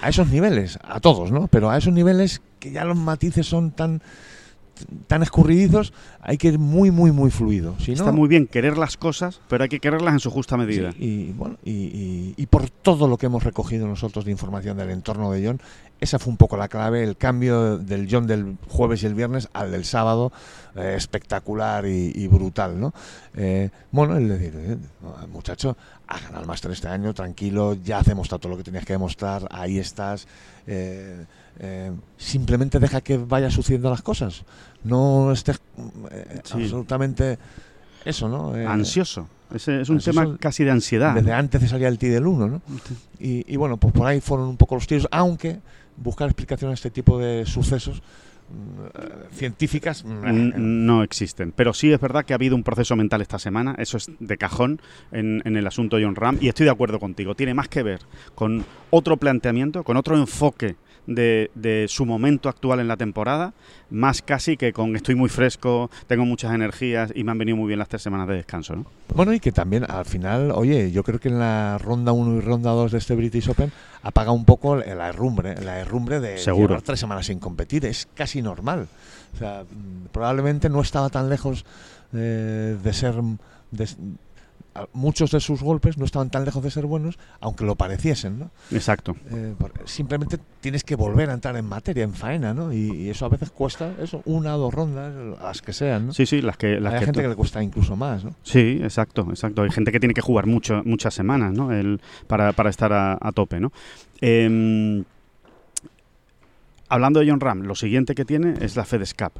[0.00, 1.48] a esos niveles, a todos, ¿no?
[1.48, 4.00] Pero a esos niveles que ya los matices son tan
[5.08, 7.74] tan escurridizos, hay que ir muy, muy, muy fluido.
[7.80, 10.54] Si no, Está muy bien querer las cosas, pero hay que quererlas en su justa
[10.56, 10.94] Sí, medida.
[10.98, 14.88] y bueno, y, y- y por todo lo que hemos recogido nosotros de información del
[14.88, 15.60] entorno de John,
[16.00, 19.50] esa fue un poco la clave, el cambio del John del jueves y el viernes
[19.52, 20.32] al del sábado,
[20.74, 22.94] eh, espectacular y, y brutal, ¿no?
[23.34, 24.78] Eh, bueno, el decir, eh,
[25.30, 25.76] muchacho,
[26.10, 28.92] has ganado el máster este año, tranquilo, ya has demostrado todo lo que tenías que
[28.92, 30.26] demostrar, ahí estás.
[30.66, 31.24] eh,
[31.62, 34.44] eh, simplemente deja que vaya sucediendo las cosas.
[34.84, 35.60] No estés
[36.10, 36.54] eh, Sí.
[36.62, 37.38] absolutamente
[38.04, 38.52] eso, ¿no?
[38.68, 39.26] Ansioso.
[39.54, 41.14] Ese es un ansioso tema casi de ansiedad.
[41.14, 42.62] desde antes de salir el T del 1, ¿no?
[43.18, 45.60] Y, y bueno, pues por ahí fueron un poco los tiros, aunque
[45.96, 48.02] buscar explicaciones a este tipo de sucesos
[49.32, 51.52] científicas mm, N- No existen.
[51.52, 54.36] Pero sí es verdad que ha habido un proceso mental esta semana, eso es de
[54.36, 54.80] cajón
[55.12, 57.34] en, en el asunto John Ram, y estoy de acuerdo contigo.
[57.34, 58.00] Tiene más que ver
[58.34, 63.52] con otro planteamiento, con otro enfoque de, de su momento actual en la temporada,
[63.90, 67.66] más casi que con estoy muy fresco, tengo muchas energías y me han venido muy
[67.66, 68.76] bien las tres semanas de descanso.
[68.76, 68.86] ¿no?
[69.14, 72.40] Bueno, y que también al final, oye, yo creo que en la ronda 1 y
[72.40, 76.68] ronda 2 de este British Open apaga un poco la herrumbre, la herrumbre de Seguro.
[76.68, 78.86] llevar tres semanas sin competir, es casi normal.
[79.34, 81.64] O sea, mm, probablemente no estaba tan lejos
[82.14, 83.14] eh, de ser...
[83.70, 84.29] de- a-
[84.92, 88.50] muchos de sus golpes no estaban tan lejos de ser buenos, aunque lo pareciesen, ¿no?
[88.70, 89.16] Exacto.
[89.30, 89.54] Eh,
[89.84, 92.72] simplemente tienes que volver a entrar en materia, en faena, ¿no?
[92.72, 96.12] Y, y eso a veces cuesta, eso, una o dos rondas, las que sean, ¿no?
[96.12, 96.80] Sí, sí, las que...
[96.80, 98.34] Las Hay que gente tú- que le cuesta incluso más, ¿no?
[98.42, 99.62] Sí, exacto, exacto.
[99.62, 101.72] Hay gente que tiene que jugar mucho, muchas semanas, ¿no?
[101.72, 103.72] El, para, para estar a, a tope, ¿no?
[104.20, 105.04] Em,
[106.88, 109.32] hablando de John Ram, lo siguiente que tiene es la FedEx Cup.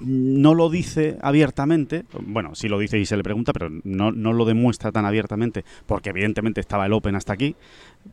[0.00, 4.32] No lo dice abiertamente, bueno, sí lo dice y se le pregunta, pero no, no
[4.32, 7.56] lo demuestra tan abiertamente, porque evidentemente estaba el Open hasta aquí,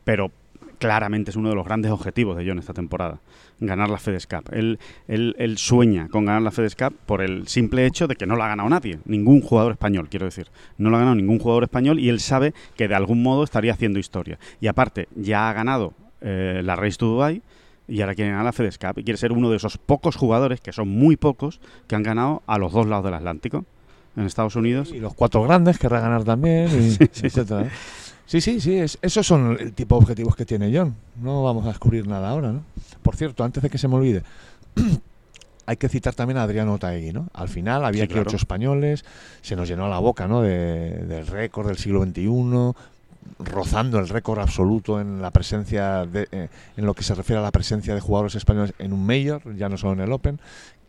[0.04, 0.30] pero
[0.78, 3.20] claramente es uno de los grandes objetivos de John esta temporada,
[3.60, 4.50] ganar la FedEx Cup.
[4.52, 8.36] Él, él, sueña con ganar la FedEx Cup por el simple hecho de que no
[8.36, 10.48] la ha ganado nadie, ningún jugador español, quiero decir.
[10.78, 13.72] No la ha ganado ningún jugador español y él sabe que de algún modo estaría
[13.72, 14.38] haciendo historia.
[14.60, 17.42] Y aparte, ya ha ganado eh, la Race to Dubai
[17.88, 20.60] y ahora quiere ganar la FedEx Cup y quiere ser uno de esos pocos jugadores,
[20.60, 23.64] que son muy pocos, que han ganado a los dos lados del Atlántico,
[24.16, 24.90] en Estados Unidos.
[24.92, 27.26] Y los cuatro grandes querrá ganar también, y Sí, sí.
[27.26, 27.70] etcétera, ¿no?
[28.26, 30.94] Sí, sí, sí, es- esos son el tipo de objetivos que tiene John.
[31.20, 32.62] No vamos a descubrir nada ahora, ¿no?
[33.02, 34.22] Por cierto, antes de que se me olvide,
[35.66, 37.28] hay que citar también a Adriano Taegui, ¿no?
[37.32, 38.28] Al final había Sí, aquí claro.
[38.28, 39.04] ocho españoles,
[39.42, 40.42] se nos llenó la boca, ¿no?
[40.42, 42.72] De- del récord del siglo XXI,
[43.38, 47.42] rozando el récord absoluto en la presencia, de, eh, en lo que se refiere a
[47.42, 50.40] la presencia de jugadores españoles en un Major, ya no solo en el Open,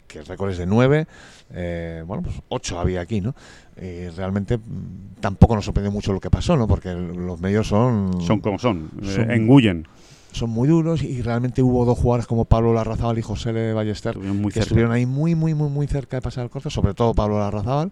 [0.08, 1.08] que el récord es de nueve,
[1.52, 3.34] eh, bueno, pues ocho había aquí, ¿no?
[3.82, 6.67] Y realmente mm, tampoco nos sorprendió mucho lo que pasó, ¿no?
[6.67, 9.88] Porque los medios son, Son como son, eh, Son- engullen.
[10.32, 13.74] son muy duros y realmente hubo dos jugadores como Pablo Larrazábal y José L.
[13.74, 14.60] Ballester muy que cerca.
[14.62, 17.91] estuvieron ahí muy, muy, muy, muy cerca de pasar el corte, sobre todo Pablo Larrazábal.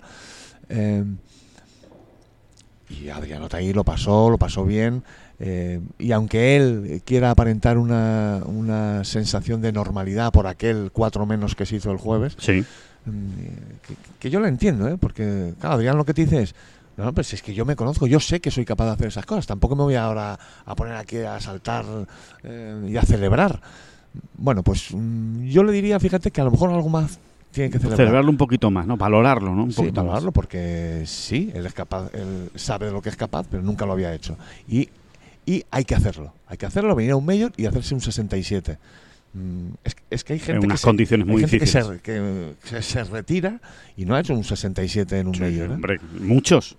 [0.69, 1.03] Eh,
[3.01, 5.03] y Adriano Taí lo pasó, lo pasó bien.
[5.39, 11.55] eh, y aunque él quiera aparentar una, una sensación de normalidad por aquel cuatro menos
[11.55, 12.63] que se hizo el jueves, Sí,
[13.05, 13.29] mm,
[13.87, 14.97] que, que yo lo entiendo, ¿eh?
[14.99, 16.55] porque claro, Adrián lo que te dice es,
[16.95, 19.07] no, no, pues es que yo me conozco, yo sé que soy capaz de hacer
[19.07, 21.83] esas cosas, tampoco me voy ahora a poner aquí a saltar
[22.43, 23.59] eh, y a celebrar.
[24.37, 27.17] Bueno, pues mm, yo le diría, fíjate que a lo mejor algo más
[27.53, 27.97] tiene que celebrar.
[27.97, 28.97] celebrarlo un poquito más, ¿no?
[28.97, 29.63] Valorarlo, ¿no?
[29.63, 29.93] Un Sí, más.
[29.93, 33.85] valorarlo porque sí, él es capaz, él sabe de lo que es capaz, pero nunca
[33.85, 34.37] lo había hecho.
[34.67, 34.89] Y,
[35.45, 38.77] y hay que hacerlo, hay que hacerlo, venir a un mayor y hacerse un 67.
[39.35, 42.01] Mm, Es, es que hay gente, unas que, se, condiciones muy que se, difíciles.
[42.01, 43.59] que se- se retira
[43.97, 45.71] y no ha hecho un 67 en un Sí, mayor.
[45.71, 45.73] ¿eh?
[45.73, 46.77] hombre, muchos,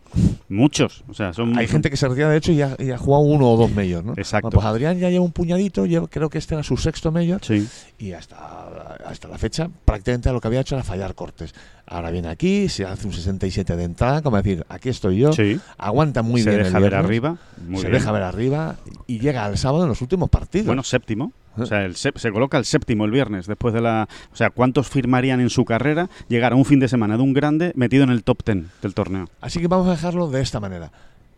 [0.49, 1.03] muchos.
[1.09, 3.25] O sea, son Hay gente que se retira de hecho y ha, y ha jugado
[3.25, 4.13] uno o dos mayores, ¿no?
[4.17, 4.47] Exacto.
[4.51, 7.41] Bueno, pues Adrián ya lleva un puñadito, lleva- creo que este era su sexto mayor
[7.45, 7.67] Sí,
[7.99, 11.55] y hasta, hasta la fecha prácticamente lo que había hecho era fallar cortes.
[11.87, 15.59] Ahora viene aquí, se hace un 67 de entrada, como decir, aquí estoy yo, sí.
[15.77, 17.37] aguanta muy se bien el deja ver viernes, arriba.
[17.67, 17.95] Muy se bien.
[18.01, 18.77] deja ver arriba
[19.09, 20.67] y llega al sábado en los últimos partidos.
[20.67, 21.33] Bueno, séptimo.
[21.57, 24.09] O sea, el se coloca el séptimo el viernes después de la...
[24.33, 27.33] O sea, ¿cuántos firmarían en su carrera llegar a un fin de semana de un
[27.33, 29.29] grande metido en el top ten del torneo?
[29.41, 30.91] Así que vamos a dejarlo de esta manera.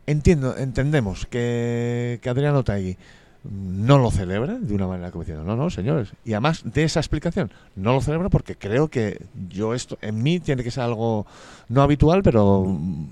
[0.06, 2.96] Entiendo, entendemos que, que Adriano Taegui
[3.50, 6.12] no lo celebra de una manera como diciendo, no, no, señores.
[6.24, 10.40] Y además de esa explicación, no lo celebra porque creo que yo esto, en mí
[10.40, 11.26] tiene que ser algo
[11.68, 13.06] no habitual, pero mm,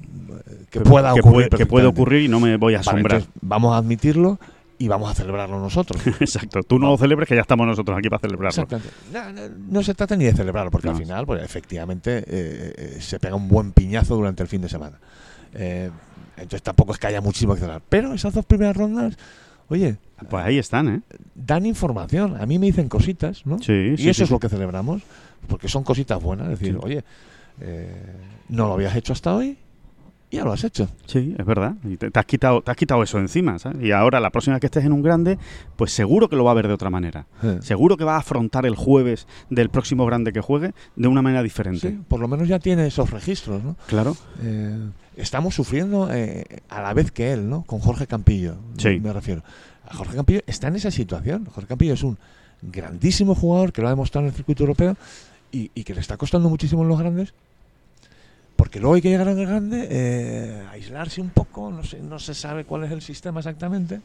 [0.70, 1.48] que pueda que ocurrir.
[1.50, 3.20] puede, que puede ocurrir y no me voy a Vale, asombrar.
[3.20, 4.38] entonces vamos a admitirlo
[4.78, 6.04] y vamos a celebrarlo nosotros.
[6.20, 6.62] Exacto.
[6.62, 8.62] Tú no lo celebres que ya estamos nosotros aquí para celebrarlo.
[8.62, 8.90] Exactamente.
[9.12, 10.92] No, no- no se trata ni de celebrarlo, porque No.
[10.94, 12.24] al final, pues efectivamente, eh,
[12.76, 14.98] eh, se pega un buen piñazo durante el fin de semana.
[15.52, 15.90] Eh,
[16.36, 17.82] entonces tampoco es que haya muchísimo que celebrar.
[17.88, 19.16] Pero esas dos primeras rondas,
[19.68, 19.96] oye,
[20.28, 21.00] Pues ahí están, ¿eh?
[21.34, 22.36] dan información.
[22.40, 23.58] A mí me dicen cositas, ¿no?
[23.60, 24.32] Sí, y sí, eso sí, es sí.
[24.34, 25.02] lo que celebramos,
[25.48, 26.50] porque son cositas buenas.
[26.52, 27.04] Es decir, oye,
[27.60, 28.02] eh,
[28.48, 29.56] no lo habías hecho hasta hoy,
[30.34, 30.88] ya lo has hecho.
[31.06, 31.74] Sí, es verdad.
[31.84, 33.82] Y te, te has quitado, te has quitado eso encima, ¿sabes?
[33.82, 35.38] Y ahora, la próxima vez que estés en un grande,
[35.76, 37.26] pues seguro que lo va a ver de otra manera.
[37.60, 41.42] Seguro que va a afrontar el jueves del próximo grande que juegue de una manera
[41.42, 41.90] diferente.
[41.90, 43.76] Sí, por lo menos ya tiene esos registros, ¿no?
[43.86, 44.16] Claro.
[44.42, 44.78] Eh,
[45.16, 47.62] estamos sufriendo eh, a la vez que él, ¿no?
[47.62, 49.00] Con Jorge Campillo, Sí.
[49.00, 49.42] me refiero.
[49.86, 51.44] A Jorge Campillo está en esa situación.
[51.46, 52.16] Jorge Campillo es un
[52.62, 54.96] grandísimo jugador que lo ha demostrado en el circuito europeo
[55.52, 57.34] y, y que le está costando muchísimo en los grandes.
[58.56, 62.34] Porque luego hay que llegar al grande, eh, aislarse un poco, no, sé, no se
[62.34, 64.00] sabe cuál es el sistema exactamente.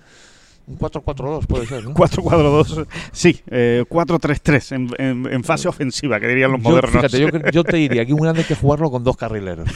[0.67, 1.93] Un 4-4-2 puede ser, ¿no?
[1.95, 4.89] 4-4-2, sí, eh, 4-3-3 en,
[5.25, 6.91] en- en fase ofensiva, que dirían los Yo, modernos.
[7.11, 9.69] fíjate, yo, yo te diría que un grande hay que jugarlo con dos carrileros.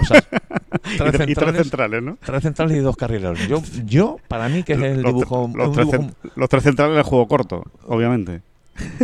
[0.00, 0.18] O sea,
[0.94, 2.18] y, tres tre- y tres centrales, centrales, ¿no?
[2.24, 3.46] tres centrales y dos carrileros.
[3.48, 5.50] Yo, yo para mí, que es el Los- dibujo.
[5.54, 8.40] los, un tres dibujo- los tres centrales del juego corto, obviamente.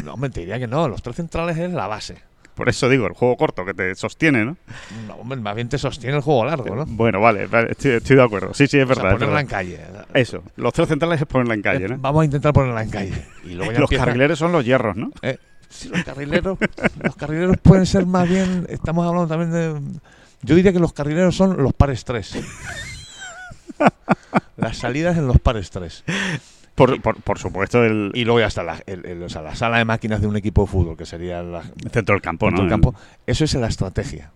[0.04, 0.88] no, me te diría que no.
[0.88, 2.16] Los tres centrales es la base.
[2.58, 4.56] Por eso digo, el juego corto que te sostiene, ¿no?
[5.06, 6.84] No, hombre, más bien te sostiene el juego largo, ¿no?
[6.86, 8.52] Bueno, vale, vale, estoy, estoy de acuerdo.
[8.52, 9.12] Sí, sí, es O sea, verdad.
[9.12, 9.80] es ponerla en calle.
[10.12, 11.98] Eso, los tres centrales es ponerla en calle, Eh, ¿no?
[11.98, 13.24] Vamos a intentar ponerla en calle.
[13.44, 15.12] Y luego ya Los empieza- carrileros son los hierros, ¿no?
[15.22, 16.58] Eh, sí, los carrileros,
[17.00, 18.66] los carrileros pueden ser más bien.
[18.68, 19.80] Estamos hablando también de.
[20.42, 22.38] Yo diría que los carrileros son los pares 3.
[24.56, 26.02] Las salidas en los pares 3.
[26.78, 29.54] Por, por, por supuesto, el, Y luego ya está la, el- el- o sea, la
[29.54, 32.46] sala de máquinas de un equipo de fútbol, que sería la, el centro del campo,
[32.46, 32.70] dentro ¿no?
[32.70, 32.94] del campo.
[33.26, 34.30] Eso es la estrategia.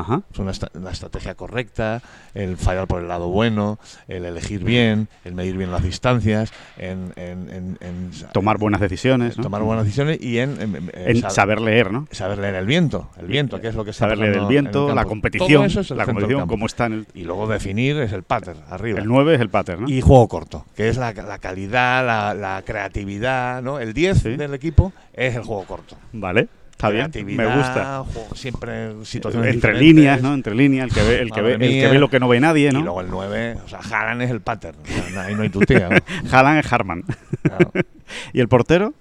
[0.00, 0.22] Ajá.
[0.32, 2.02] Es una, una estrategia correcta,
[2.34, 7.12] el fallar por el lado bueno, el elegir bien, el medir bien las distancias, en,
[7.16, 9.42] en- en- Tomar buenas decisiones, ¿no?
[9.42, 12.06] tomar buenas decisiones y en, en- en- En sa- saber leer, ¿no?
[12.10, 14.94] saber leer el viento, el viento, que es lo que está Saber leer el viento,
[14.94, 17.06] la competición, eso es el la competición, cómo está en el...
[17.14, 18.98] Y luego definir es el pattern, arriba.
[19.00, 19.88] El 9 es el pattern, ¿no?
[19.88, 23.78] Y juego corto, que es la, la calidad, la, la creatividad, ¿no?
[23.78, 24.36] El 10 Sí.
[24.36, 25.96] del equipo es el juego corto.
[26.12, 28.04] Vale, está bien, me gusta.
[28.12, 29.82] juego- siempre situaciones Entre diferentes.
[29.82, 30.32] líneas, ¿no?
[30.34, 32.38] Entre líneas, el que ve, el que ve, el que ve lo que no ve
[32.40, 32.80] nadie, Y ¿no?
[32.82, 34.76] luego el 9, o sea, Haaland es el pattern.
[34.82, 35.88] O sea, no- ahí no hay tu tía.
[35.88, 35.96] ¿no?
[36.32, 37.02] Haaland es Harman.
[37.42, 37.72] Claro.
[38.32, 38.94] ¿Y el portero?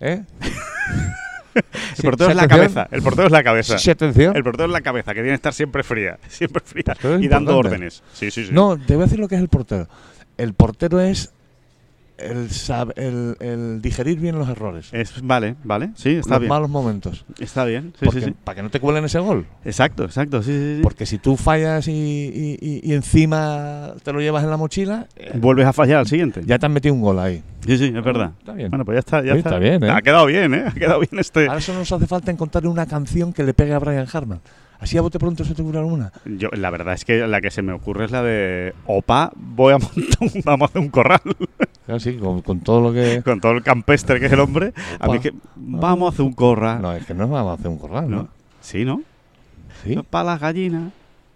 [0.00, 0.22] ¿Eh?
[1.54, 2.88] El portero es la cabeza.
[2.90, 3.78] El portero es la cabeza.
[3.78, 4.36] Sí, atención.
[4.36, 6.18] El portero es la cabeza, que tiene que estar siempre fría.
[6.28, 6.96] Siempre fría.
[7.20, 8.02] Y dando órdenes.
[8.12, 8.50] Sí, sí, sí.
[8.52, 9.88] No, te voy a decir lo que es el portero.
[10.36, 11.32] El portero es
[12.18, 12.48] el,
[12.96, 14.88] el, el digerir bien los errores.
[14.92, 16.48] Es, vale, vale, sí, está los bien.
[16.48, 17.24] malos momentos.
[17.38, 18.34] Está bien, sí, Porque- sí, sí.
[18.44, 19.46] Para que no te cuelen ese gol.
[19.64, 20.80] Exacto, exacto, sí, sí.
[20.82, 25.32] Porque si tú fallas y, y- y- encima te lo llevas en la mochila, eh,
[25.34, 26.42] Vuelves a fallar al siguiente.
[26.44, 27.42] ya te han metido un gol ahí.
[27.66, 28.32] Sí, sí, es verdad.
[28.38, 28.70] Está bien.
[28.70, 29.50] Bueno, pues ya está, ya Sí, está.
[29.50, 29.90] está bien, ¿eh?
[29.90, 30.64] Ha quedado bien, ¿eh?
[30.66, 31.46] Ha quedado bien este.
[31.48, 34.40] Ahora solo nos hace falta encontrar una canción que le pegue a Brian Harman.
[34.80, 36.12] Así a bote pronto se te ocurre alguna.
[36.26, 39.72] Yo, la verdad es que la que se me ocurre es la de Opa, voy
[39.72, 41.20] a montar un, vamos a hacer un corral
[41.86, 43.22] Claro, sí, con, con todo lo que.
[43.24, 44.72] con todo el campestre que es el hombre.
[45.00, 46.80] A mí es que vamos a hacer un corral.
[46.82, 48.16] No, es que no vamos a hacer un corral, ¿no?
[48.16, 48.28] ¿no?
[48.60, 49.02] Sí, ¿no?
[49.82, 49.98] Sí.
[50.08, 50.92] Para las gallinas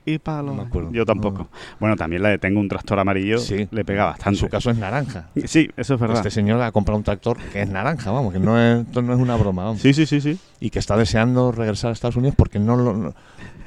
[0.07, 0.57] y para los.
[0.57, 0.91] No me acuerdo.
[0.91, 1.49] Yo tampoco.
[1.79, 3.69] Bueno, también la de Tengo un tractor amarillo Sí.
[3.71, 4.39] le pega En bastante.
[4.41, 5.29] su caso es naranja.
[5.45, 6.17] Sí, eso es verdad.
[6.17, 9.13] Este señor ha comprado un tractor que es naranja, vamos, que no es, esto no
[9.13, 9.83] es una broma, vamos.
[9.83, 10.39] Sí, sí, sí, sí.
[10.61, 12.95] Y que está deseando regresar a Estados Unidos porque no lo.
[12.95, 13.15] no-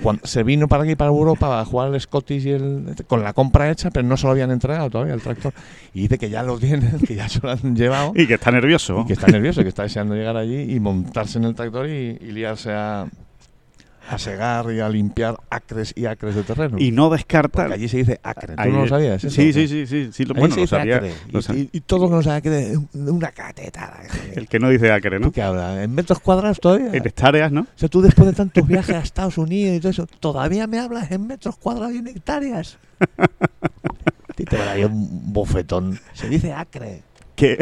[0.02, 3.34] cuando se vino para aquí, para Europa, a jugar el Scottish y el, con la
[3.34, 5.54] compra hecha, pero no se lo habían entregado todavía el tractor.
[5.94, 8.14] Y dice que ya lo tienen, que ya se lo han llevado.
[8.16, 9.02] Y que está nervioso.
[9.02, 12.18] Y que está nervioso, que está deseando llegar allí y montarse en el tractor y,
[12.22, 13.08] y liarse a,
[14.10, 16.78] a segar y a limpiar acres y acres de terreno.
[16.80, 17.62] Y no descarta.
[17.64, 18.56] Porque allí se dice acre.
[18.56, 19.24] ¿Tú Ahí- no lo sabías?
[19.24, 19.30] eso?
[19.34, 20.98] Sí, sí, sí, sí, sí, lo- bueno, se lo sabía.
[20.98, 21.14] acre.
[21.32, 24.02] lo Y, y- y todo lo que no sabe que de de una catetada.
[24.36, 25.32] El que no dice acre, ¿Tú ¿no?
[25.32, 25.78] qué hablas?
[25.80, 26.88] ¿En metros cuadrados todavía?
[26.94, 27.62] En hectáreas, ¿no?
[27.62, 30.80] O sea, tú después de tantos viajes a Estados Unidos y todo eso, ¿todavía me
[30.80, 32.78] hablas en metros cuadrados y en hectáreas?
[34.36, 36.00] Ti te va a dar un bofetón.
[36.14, 37.04] Se dice acre.
[37.36, 37.58] Que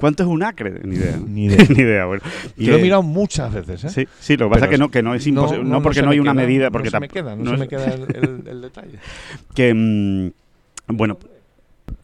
[0.00, 0.80] ¿Cuánto es un acre?
[0.84, 1.16] Ni idea.
[1.26, 1.66] Ni idea.
[1.68, 2.22] Ni idea, bueno.
[2.56, 3.88] Y Que- lo he mirado muchas veces, ¿eh?
[3.90, 5.64] Sí, sí, lo que pasa es que no, que no es imposible.
[5.64, 6.70] No, no porque no, hay una medida.
[6.70, 8.98] Porque no se me queda, no, se me queda el, el- el detalle.
[9.54, 10.30] que mm,
[10.96, 11.18] bueno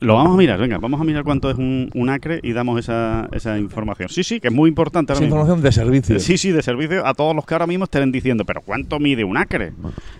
[0.00, 2.78] lo vamos a mirar venga vamos a mirar cuánto es un, un acre y damos
[2.78, 4.08] esa, esa información.
[4.08, 5.36] Sí sí que es muy importante Es mismo.
[5.36, 6.20] información de servicio.
[6.20, 9.24] sí sí de servicio a todos los que ahora mismo estén diciendo pero cuánto mide
[9.24, 9.72] un acre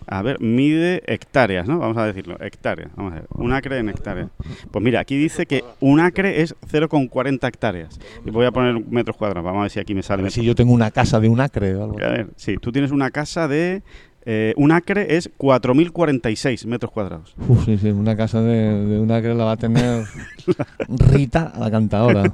[0.06, 3.88] a ver mide hectáreas no vamos a decirlo hectáreas vamos a ver un acre en
[3.88, 4.28] hectáreas.
[4.70, 7.98] Pues mira aquí dice que un acre es 0,40 hectáreas.
[8.24, 10.30] Y voy a poner metros cuadrados vamos a ver si aquí me sale.
[10.30, 11.96] Si yo tengo una casa de un acre o algo.
[12.02, 13.82] a ver, sí, tú tienes una casa de...
[14.28, 17.32] eh, un acre es 4.046 metros cuadrados.
[17.48, 20.04] Uf, sí, sí, una casa de, de un acre la va a tener
[20.88, 22.24] Rita, la cantadora.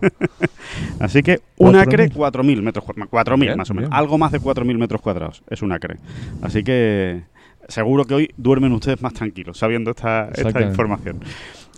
[0.99, 1.81] Así que un 4.000.
[1.81, 3.11] acre, 4.000 metros cuadrados.
[3.13, 3.91] 4.000 Bien, más o menos.
[3.91, 3.99] bien.
[3.99, 5.99] Algo más de 4.000 metros cuadrados es un acre.
[6.41, 7.25] Así que
[7.69, 10.31] seguro que hoy duermen ustedes más tranquilos sabiendo esta,
[10.63, 11.21] información.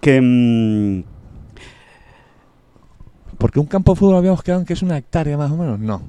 [0.00, 0.20] Que...
[0.20, 1.02] mm,
[3.38, 5.78] Porque un campo de fútbol habíamos quedado en que es una hectárea más o menos.
[5.80, 6.02] No,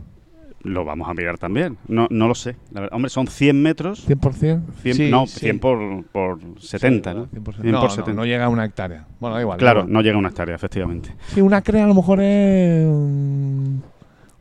[0.65, 1.77] lo vamos a mirar también.
[1.87, 2.55] No, no lo sé.
[2.71, 2.95] La verdad.
[2.95, 4.07] Hombre, son 100 metros.
[4.09, 4.61] 100%.
[4.81, 5.39] 100, Sí, no, sí.
[5.41, 7.27] 100 por, por 70, ¿no?
[7.27, 7.29] 100%.
[7.61, 8.13] 100 No, por no, 70.
[8.13, 9.05] no llega a una hectárea.
[9.19, 9.57] Bueno, da igual.
[9.57, 9.93] Claro, igual.
[9.93, 11.15] no llega a una hectárea, efectivamente.
[11.27, 13.83] Sí, una acre a lo mejor es un,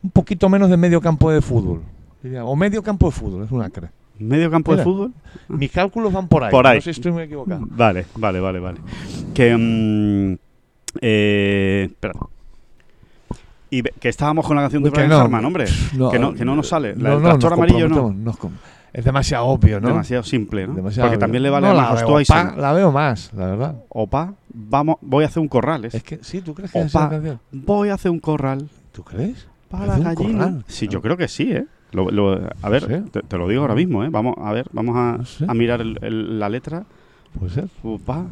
[0.03, 1.83] un poquito menos de medio campo de fútbol.
[2.43, 3.91] O medio campo de fútbol, es un acre.
[4.19, 4.81] ¿Medio campo Mira.
[4.83, 5.13] de fútbol?
[5.49, 6.51] Mis cálculos van por ahí.
[6.51, 6.77] Por ahí.
[6.79, 7.63] No sé si estoy muy equivocado.
[7.69, 8.79] Vale, vale, vale, vale.
[9.35, 9.57] Que.
[9.57, 10.35] mm,
[11.01, 12.15] eh, espera.
[13.79, 15.17] Y que estábamos con la canción de Brian no.
[15.19, 15.65] Harman, hombre.
[16.11, 16.95] que, no, que no nos sale.
[16.97, 18.15] La no, tractor amarillo no.
[18.93, 19.89] es demasiado obvio, ¿no?
[19.89, 20.75] Demasiado simple, ¿no?
[20.75, 21.19] Demasiado Porque obvio.
[21.21, 22.51] también le vale a la veo, Tyson.
[22.51, 23.75] pa- la veo más, la verdad.
[23.89, 25.85] Opa, vamos, voy a hacer un corral.
[25.87, 25.95] es.
[25.95, 27.41] Es que, sí, ¿tú crees que es Opa, canción?
[27.51, 29.49] voy a hacer un corral ¿Tú crees?
[29.69, 30.47] para ¿Hacer un gallinas.
[30.47, 30.65] corral?
[30.69, 31.67] Sí, yo creo que sí, ¿eh?
[31.91, 33.01] Lo- lo- a ver, sé.
[33.11, 34.09] te, te lo digo ahora mismo, ¿eh?
[34.11, 35.45] Vamos a ver, vamos a, No sé.
[35.49, 36.85] a mirar el- el- la letra.
[37.39, 37.65] Puede ser.
[37.83, 38.27] Opa.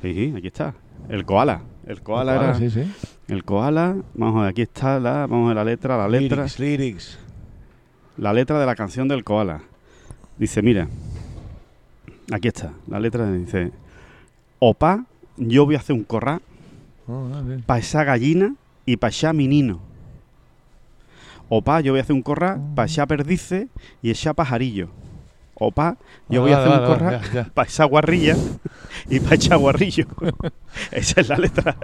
[0.00, 0.74] Sí, sí, aquí está.
[1.08, 1.60] El koala.
[1.86, 2.58] El koala Ojalá, era.
[2.58, 2.90] Sí, sí.
[3.32, 6.42] El koala, vamos a ver, aquí está la, vamos a ver la letra, la letra,
[6.42, 7.18] Lyrics, lyrics.
[8.18, 9.62] la letra de la canción del koala.
[10.36, 10.86] Dice, mira,
[12.30, 13.72] aquí está, la letra dice,
[14.58, 15.06] opa,
[15.38, 16.42] yo voy a hacer un corral
[17.08, 17.26] Oh,
[17.64, 19.80] para esa gallina y para esa menino.
[21.48, 23.68] Opa, yo voy a hacer un corral para esa perdice
[24.02, 24.90] y esa pajarillo.
[25.64, 25.96] Opa,
[26.28, 27.20] yo voy a hacer un corral
[27.54, 28.36] para esa guarrilla
[29.08, 30.06] y para esa guarrillo.
[30.90, 31.76] Esa es la letra.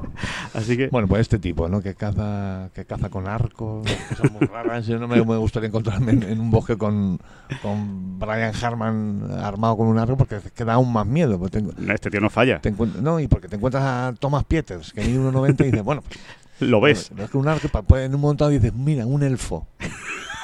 [0.55, 0.88] Así que...
[0.88, 1.83] Bueno, pues este tipo, ¿no?
[1.83, 4.87] Que caza, que caza con arco, cosas muy raras.
[4.87, 7.19] Yo no me, me gustaría encontrarme en, en un bosque con,
[7.61, 11.38] con Brian Harman armado con un arco porque es que da aún más miedo.
[11.38, 12.61] porque tengo- Este tío no falla.
[12.61, 12.71] te
[13.03, 16.19] no, y porque te encuentras a Thomas Pieters, que mide 1,90 y dices, bueno, pues,
[16.61, 17.11] Lo ves.
[17.11, 19.67] Pero es que un arco, pues, en un momento dado dices, mira, un elfo.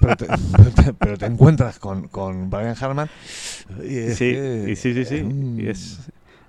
[0.00, 3.08] Pero, te, pero te- pero te encuentras con, con Brian Harman
[3.84, 5.14] y es Sí, que y sí, sí, sí.
[5.16, 5.98] es un- Y es,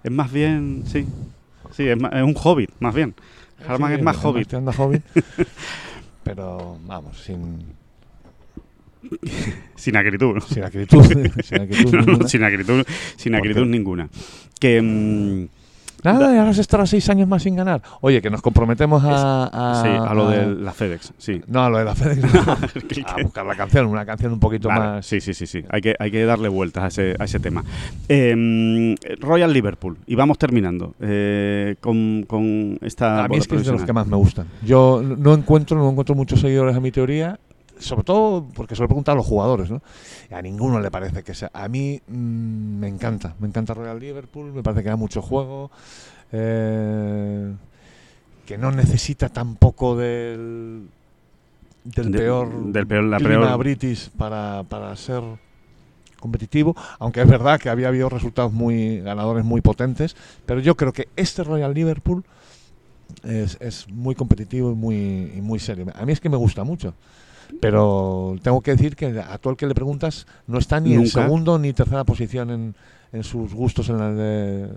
[0.04, 1.06] es más bien, sí.
[1.72, 3.14] Sí, es, un hobbit, más bien.
[3.68, 4.54] Harman Sí, es más hobbit.
[4.78, 5.02] hobbit.
[6.24, 7.64] pero vamos, sin,
[9.76, 10.36] Sin acritud.
[10.36, 10.42] ¿no?
[10.42, 11.04] sin acritud.
[11.44, 12.28] sin acritud No, no, ninguna.
[12.30, 12.84] sin acritud,
[13.18, 14.10] sin acritud ninguna.
[14.60, 15.48] Que, mm,
[16.04, 17.82] Nada, y ahora se estará seis años más sin ganar.
[18.02, 19.44] Oye, que nos comprometemos a.
[19.46, 21.42] a sí, a lo a- de la FedEx, sí.
[21.48, 22.34] No, a lo de la FedEx.
[22.34, 22.42] no.
[23.08, 25.06] a buscar la canción, una canción un poquito Vale, más.
[25.06, 25.64] Sí, sí, sí, sí.
[25.70, 27.64] Hay que, hay que darle vueltas a ese, a ese tema.
[28.10, 29.98] Eh, Royal Liverpool.
[30.08, 33.26] Y vamos terminando eh, con, con esta.
[33.26, 34.48] A mí es que es de los que más me gustan.
[34.64, 37.40] Yo no encuentro, no encuentro muchos seguidores a mi teoría,
[37.82, 39.82] sobre todo porque se lo he preguntado a los jugadores, ¿no?
[40.32, 41.52] A ninguno le parece que sea.
[41.54, 42.14] A mí mm,
[42.80, 45.72] me encanta, me encanta Royal Liverpool, me parece que da mucho juego,
[46.32, 47.54] eh,
[48.46, 50.88] que no necesita tampoco del
[51.84, 55.24] del De- peor del peor- la peor- British para, para ser
[56.20, 60.16] competitivo, aunque es verdad que había habido resultados muy ganadores muy potentes,
[60.46, 62.24] pero yo creo que este Royal Liverpool
[63.24, 65.88] es, es muy competitivo y muy, y muy serio.
[65.96, 66.94] A mí es que me gusta mucho.
[67.60, 71.02] Pero tengo que decir que a todo el que le preguntas no está ni en
[71.24, 72.76] segundo ni tercera posición en,
[73.12, 74.70] en sus gustos en la de-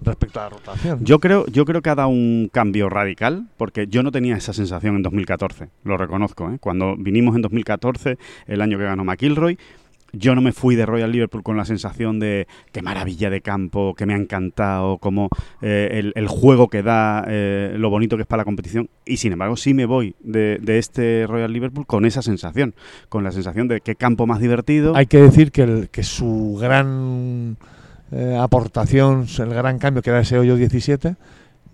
[0.00, 1.04] respecto a la rotación.
[1.04, 4.52] Yo creo, yo creo que ha dado un cambio radical, porque yo no tenía esa
[4.54, 6.50] sensación en 2014, lo reconozco.
[6.50, 6.56] ¿eh?
[6.58, 9.58] Cuando vinimos en 2014, el año que ganó McIlroy,
[10.16, 13.94] yo no me fui de Royal Liverpool con la sensación de qué maravilla de campo,
[13.94, 15.28] que me ha encantado, como
[15.62, 18.88] eh, el, el juego que da, eh, lo bonito que es para la competición.
[19.04, 22.74] Y sin embargo, sí me voy de, de este Royal Liverpool con esa sensación,
[23.08, 24.94] con la sensación de qué campo más divertido.
[24.96, 27.56] Hay que decir que, el- que su gran
[28.12, 31.16] eh, aportación, el gran cambio que era ese hoyo 17,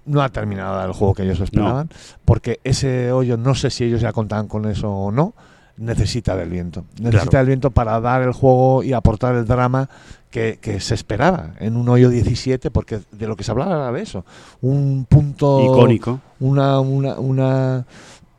[0.06, 1.88] no ha terminado el juego que ellos esperaban,
[2.24, 5.34] porque ese hoyo, no sé si ellos ya contaban con eso o no,
[5.80, 6.84] necesita del viento.
[7.00, 7.38] Necesita Claro.
[7.38, 9.88] del viento para dar el juego y aportar el drama
[10.30, 13.92] que, que se esperaba en un hoyo 17, porque de lo que se hablaba era
[13.92, 14.24] de eso.
[14.60, 16.20] Un punto icónico.
[16.38, 17.84] una una una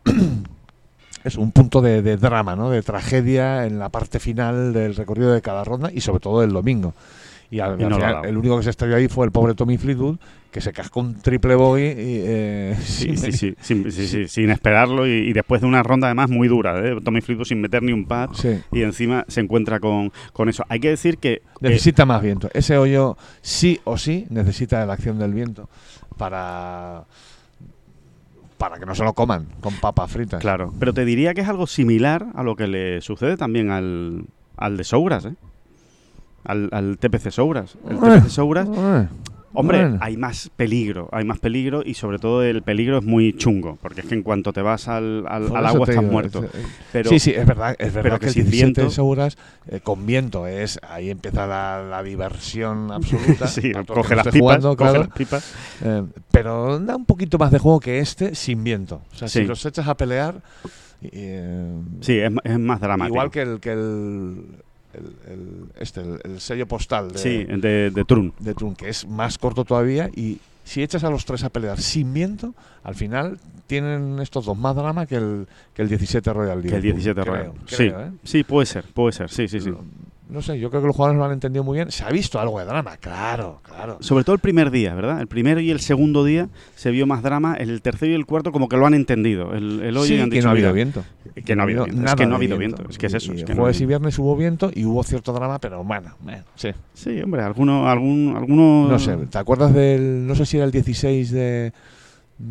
[1.24, 2.70] es un punto de, de drama, ¿no?
[2.70, 6.52] De tragedia en la parte final del recorrido de cada ronda y sobre todo el
[6.54, 6.94] domingo.
[7.52, 9.54] Y al, Y al no final, el único que se estrelló ahí fue el pobre
[9.56, 10.18] Tommy Fleetwood,
[10.52, 11.94] que se cascó un triple bogey y,
[12.26, 15.84] eh, Sí, sin- sí, sí, sin, sí, sí, sin esperarlo y, y después de una
[15.84, 16.96] ronda además muy dura, ¿eh?
[17.04, 18.30] Tommy Fleetwood sin meter ni un pad
[18.72, 20.64] y encima se encuentra con, con eso.
[20.70, 22.50] Hay que decir que eh, Necesita más viento.
[22.54, 25.70] Ese hoyo sí o sí necesita la acción del viento
[26.18, 27.04] para
[28.58, 30.40] para que no se lo coman con papas fritas.
[30.40, 34.26] claro, pero te diría que es algo similar a lo que le sucede también al,
[34.56, 35.34] al de Souras, ¿eh?
[36.44, 37.78] Al, al TPC Souras.
[37.90, 39.08] El Eh, TPC Souras, eh,
[39.54, 39.98] hombre, bueno.
[40.02, 44.02] hay más peligro, hay más peligro y sobre todo el peligro es muy chungo, porque
[44.02, 46.44] es que en cuanto te vas al, al- agua estás digo, muerto.
[46.46, 49.38] es- eh, Pero, sí, sí, es verdad, es verdad pero que, que 17 viento- seguras
[49.68, 53.48] eh, con viento es ahí empieza la, la diversión absoluta.
[53.48, 55.54] sí, coge las pipas, jugando, coge claro, las pipas.
[55.84, 59.02] eh, pero da un poquito más de juego que este sin viento.
[59.14, 59.40] O sea, Sí.
[59.42, 60.42] si los echas a pelear,
[61.04, 61.72] eh,
[62.02, 63.16] Sí, es, es más dramático.
[63.16, 64.46] igual que el que el,
[64.94, 68.34] el- el- este, el, el sello postal de, Sí, de, de Trun.
[68.40, 71.80] de Trun, que es más corto todavía y si echas a los tres a pelear
[71.82, 76.62] sin viento, al final tienen estos dos más drama que el, que el 17 Royal
[76.62, 77.52] Que el Liverpool, 17 creo, Royal.
[77.66, 78.12] creo, sí, ¿eh?
[78.24, 79.72] sí, puede ser, puede ser, sí, sí, sí.
[80.32, 81.92] No sé, yo creo que los jugadores lo han entendido muy bien.
[81.92, 83.98] Se ha visto algo de drama, claro, claro.
[84.00, 85.20] Sobre todo el primer día, ¿verdad?
[85.20, 87.56] El primero y el segundo día se vio más drama.
[87.56, 89.54] El tercero y el cuarto como que lo han entendido.
[89.54, 91.04] El, el hoyo Sí, y han que dicho, no ha habido "Mira, viento.
[91.46, 92.06] Que no ha habido viento.
[92.06, 92.84] Es que no ha habido viento.
[92.90, 93.34] Es que es eso.
[93.34, 95.84] Y es que no jueves y habido- viernes hubo viento y hubo cierto drama, pero
[95.84, 96.70] bueno, bueno, sí.
[96.94, 98.88] Sí, hombre, alguno, algún, alguno...
[98.90, 101.74] No sé, ¿te acuerdas del, no sé si era el 16 de,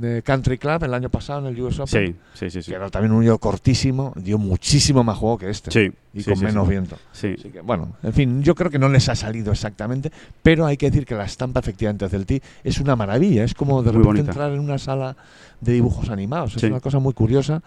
[0.01, 2.07] de Country Club el año pasado en el US Open?
[2.07, 2.71] Sí, sí, sí, sí.
[2.71, 5.71] Que era también un hoyo cortísimo, dio muchísimo más juego que este.
[5.71, 6.97] Sí, Y sí, con menos viento.
[7.13, 7.35] Sí.
[7.39, 10.11] Así que, bueno, en fin, yo creo que no les ha salido exactamente,
[10.43, 13.45] pero hay que decir que la estampa efectivamente del T es una maravilla.
[13.45, 14.31] Es como de Muy repente bonita.
[14.31, 15.17] entrar en una sala
[15.61, 16.57] de dibujos animados.
[16.57, 17.63] Es una cosa muy curiosa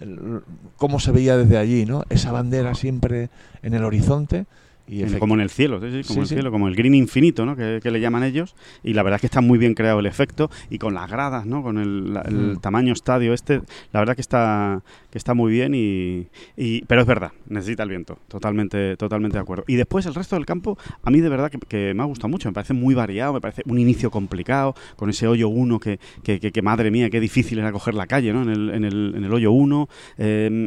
[0.00, 0.42] el-
[0.76, 2.02] cómo se veía desde allí, ¿no?
[2.08, 3.30] Esa bandera siempre
[3.62, 4.46] en el horizonte.
[4.88, 6.94] Y En- como en el cielo, sí, sí, como Sí, el cielo, como el green
[6.94, 7.54] infinito, ¿no?
[7.56, 8.54] Que, que le llaman ellos.
[8.82, 11.44] Y la verdad es que está muy bien creado el efecto y con las gradas,
[11.46, 11.62] ¿no?
[11.62, 12.56] Con el, la- el Mm.
[12.60, 13.60] tamaño estadio este,
[13.92, 16.26] la verdad que está que está muy bien y,
[16.56, 19.64] y- pero es verdad, necesita el viento, totalmente totalmente de acuerdo.
[19.66, 22.28] Y después el resto del campo a mí de verdad que, que me ha gustado
[22.28, 25.98] mucho, me parece muy variado, me parece un inicio complicado con ese hoyo 1 que,
[26.22, 28.42] que, madre mía, qué difícil era coger la calle, ¿no?
[28.42, 29.88] En el, en el, en el hoyo 1,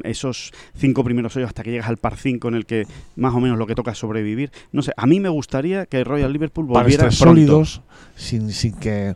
[0.03, 3.39] esos cinco primeros hoyos hasta que llegas al par 5 en el que más o
[3.39, 4.51] menos lo que toca es sobrevivir.
[4.71, 7.81] No sé, a mí me gustaría que Royal Liverpool volviera sólidos
[8.15, 9.15] sin, sin que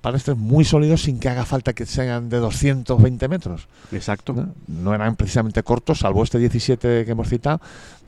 [0.00, 3.68] para estos muy sólidos sin que haga falta que sean de 220 metros.
[3.92, 4.32] Exacto.
[4.32, 4.54] ¿no?
[4.66, 7.60] No eran precisamente cortos, salvo este 17 que hemos citado.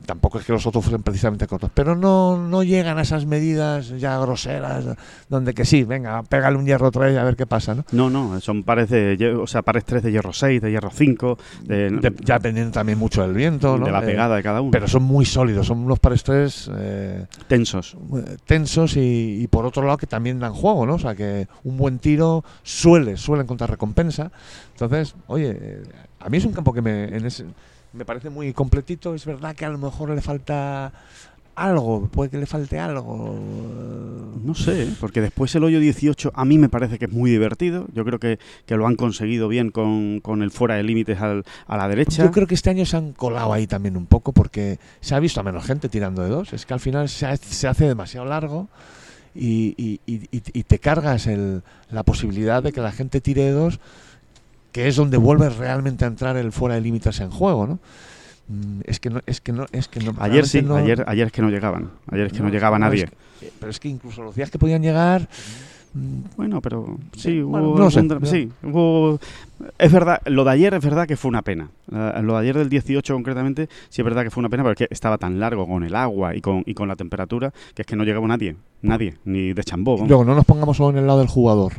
[0.05, 3.87] Tampoco es que los otros fuesen precisamente cortos, pero no, no llegan a esas medidas
[3.99, 4.85] ya groseras,
[5.29, 7.85] donde que sí, venga, pégale un hierro 3 a ver qué pasa, ¿no?
[7.93, 11.37] No, no, son pares de, o sea, pares 3 de hierro 6, de hierro 5,
[11.63, 13.85] de, De- ya dependiendo también mucho del viento, ¿no?
[13.85, 14.71] de la Eh, pegada de cada uno.
[14.71, 17.95] pero son muy sólidos, son unos pares 3 eh, tensos.
[18.45, 20.95] tensos y, y por otro lado que también dan juego, ¿no?
[20.95, 24.31] O sea que un buen tiro suele, suele encontrar recompensa.
[24.73, 25.83] Entonces, oye, eh,
[26.19, 27.45] a mí es un campo que me, en ese-
[27.93, 29.13] me parece muy completito.
[29.15, 30.91] Es verdad que a lo mejor le falta
[31.55, 33.37] algo, puede que le falte algo.
[34.43, 37.85] No sé, porque después el hoyo 18 a mí me parece que es muy divertido.
[37.93, 41.43] Yo creo que, que lo han conseguido bien con, con el fuera de límites al-
[41.67, 42.23] a la derecha.
[42.25, 45.19] Yo creo que este año se han colado ahí también un poco porque se ha
[45.19, 46.53] visto a menos gente tirando de dos.
[46.53, 48.67] Es que al final se, ha- se hace demasiado largo
[49.35, 53.79] y- y- y te cargas el- la posibilidad de que la gente tire de dos,
[54.73, 57.79] que es donde vuelve realmente a entrar el fuera de límites en juego, ¿no?
[58.49, 60.13] Mm, Es que no, es que no, es que no.
[60.19, 61.91] Ayer sí, no- ayer, ayer es que no llegaban.
[62.11, 63.03] Ayer es que no, no, llegaba nadie.
[63.05, 65.29] es que- pero es que incluso los días que podían llegar.
[65.93, 69.19] mm, Bueno, pero sí, hubo Bueno, no sé, sí, hubo-
[69.77, 71.69] es verdad, lo de ayer es verdad que fue una pena.
[71.91, 75.17] Lo de ayer del 18 concretamente, sí es verdad que fue una pena porque estaba
[75.19, 78.03] tan largo con el agua y con, y con la temperatura que es que no
[78.03, 80.03] llegaba nadie, nadie, ni de chambó.
[80.05, 81.73] Luego no nos pongamos solo en el lado del jugador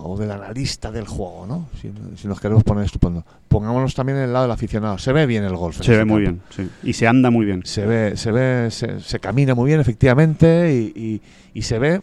[0.00, 1.68] o del analista del juego, ¿no?
[1.80, 3.24] Si, si nos queremos poner estupendo.
[3.48, 4.98] Pongámonos también en el lado del aficionado.
[4.98, 5.80] Se ve bien el golf.
[5.82, 6.40] Se ve muy campo.
[6.56, 6.88] bien, sí.
[6.88, 7.62] Y se anda muy bien.
[7.64, 11.22] Se ve, se ve, se, se camina muy bien, efectivamente, y, y-
[11.54, 12.00] y se ve,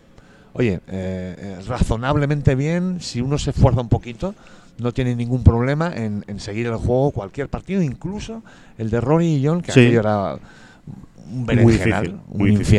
[0.53, 2.97] oye, eh, eh, razonablemente bien.
[2.99, 4.35] Si uno se esfuerza un poquito,
[4.79, 8.43] no tiene ningún problema en, en seguir el juego, cualquier partido, incluso
[8.77, 9.79] el de Rory y John, que Sí.
[9.81, 10.33] aquello era
[11.31, 12.75] un Muy berenjenal, difícil, un muy difícil.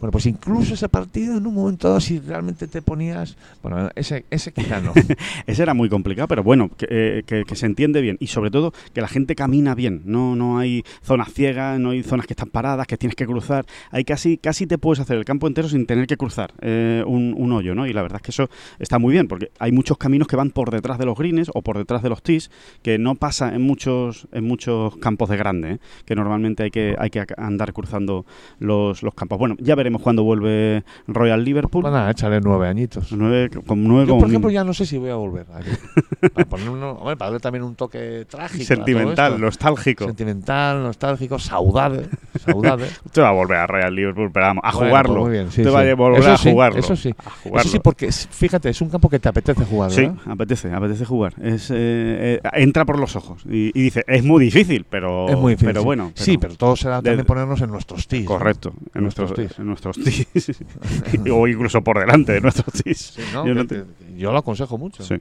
[0.00, 3.36] Bueno, pues incluso ese partido, en un momento dado, si realmente te ponías.
[3.62, 4.92] Bueno, ese, ese quizá no.
[5.46, 8.16] Ese era muy complicado, pero bueno, que, eh, que- que se entiende bien.
[8.20, 10.02] Y sobre todo, que la gente camina bien.
[10.04, 13.64] No, no hay zonas ciegas, no hay zonas que están paradas, que tienes que cruzar.
[13.90, 17.34] Hay casi, casi te puedes hacer el campo entero sin tener que cruzar eh, un,
[17.36, 17.86] un hoyo, ¿no?
[17.86, 20.50] Y la verdad es que eso está muy bien, porque hay muchos caminos que van
[20.50, 22.50] por detrás de los greens o por detrás de los tees,
[22.82, 25.78] que no pasa en muchos, en muchos campos de grande, ¿eh?
[26.04, 28.26] que normalmente hay que, hay que andar cruzando
[28.58, 29.38] los, los campos.
[29.38, 31.82] Bueno, ya veremos cuándo vuelve Royal Liverpool.
[31.82, 33.12] Pues nada, échale nueve añitos.
[33.12, 34.60] Nueve, con nueve Yo, como por ejemplo, mínimo.
[34.62, 35.46] ya no sé si voy a volver.
[35.54, 35.70] aquí.
[36.34, 38.62] para, poner uno- hombre, para darle también un toque trágico.
[38.62, 40.04] a Sentimental, nostálgico.
[40.06, 42.08] Sentimental, nostálgico, saudade.
[42.44, 42.86] saudade.
[43.04, 45.12] Usted va a volver a Real Liverpool, pero vamos, a Bueno, jugarlo.
[45.14, 45.88] pues muy bien, sí, Usted va sí.
[45.90, 46.78] a volver Eso a sí, jugarlo.
[46.78, 47.14] Eso sí.
[47.24, 47.60] A jugarlo.
[47.60, 49.90] Eso sí, porque fíjate, es un campo que te apetece jugar.
[49.90, 50.16] Sí, ¿verdad?
[50.26, 51.34] apetece, apetece jugar.
[51.42, 55.36] Es, eh, eh, entra por los ojos y, y dice, es muy difícil, pero, es
[55.36, 55.68] muy difícil.
[55.68, 55.84] pero sí.
[55.84, 56.12] bueno.
[56.14, 58.24] sí, pero todo será de- también ponernos en nuestros tis.
[58.26, 60.56] Correcto, en Nuestros nuestros, en nuestros tees.
[61.32, 62.66] o incluso por delante de nuestros.
[62.84, 63.46] Sí, ¿no?
[63.46, 65.02] Yo no Que- te- que- yo lo aconsejo mucho.
[65.04, 65.14] Sí.
[65.14, 65.20] Eh,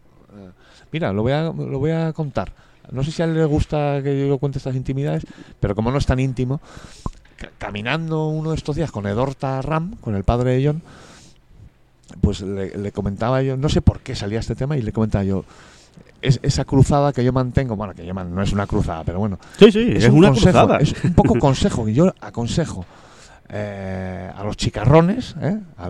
[0.91, 2.51] Mira, lo voy, a, lo voy a contar.
[2.91, 5.25] No sé si a él le gusta que yo cuente estas intimidades,
[5.59, 6.61] pero como no es tan íntimo,
[7.35, 10.81] ca- caminando uno de estos días con Edorta Ram, con el padre de John,
[12.21, 15.23] pues le, le comentaba yo, no sé por qué salía este tema, y le comentaba
[15.23, 15.43] yo,
[16.21, 19.19] es, esa cruzada que yo mantengo, bueno, que yo man- no es una cruzada, pero
[19.19, 20.77] bueno, Sí, sí, es, un una consejo, cruzada.
[20.79, 21.89] Es un poco consejo.
[21.89, 22.85] y Yo aconsejo
[23.57, 25.57] eh, a los chicarrones, ¿eh?
[25.77, 25.89] A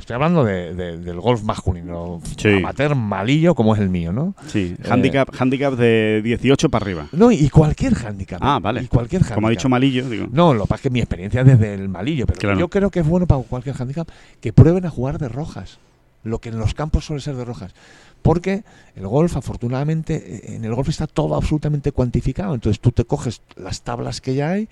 [0.00, 2.48] estoy hablando de- de- del golf masculino, Sí.
[2.58, 4.34] amateur malillo como es el mío, ¿no?
[4.48, 7.06] Sí, Eh, handicap, handicap de 18 para arriba.
[7.12, 8.38] No, y cualquier handicap.
[8.42, 8.82] Ah, vale.
[8.82, 9.36] Y cualquier handicap.
[9.36, 10.26] Como ha dicho Malillo, digo.
[10.30, 12.58] No, lo que pasa es que mi experiencia es desde el malillo, pero Claro.
[12.58, 14.06] yo creo que es bueno para cualquier handicap
[14.42, 15.78] que prueben a jugar de rojas,
[16.24, 17.72] lo que en los campos suele ser de rojas.
[18.20, 18.64] Porque
[18.96, 22.54] el golf, afortunadamente, en el golf está todo absolutamente cuantificado.
[22.54, 24.68] Entonces tú te coges las tablas que ya hay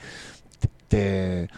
[0.88, 1.49] te-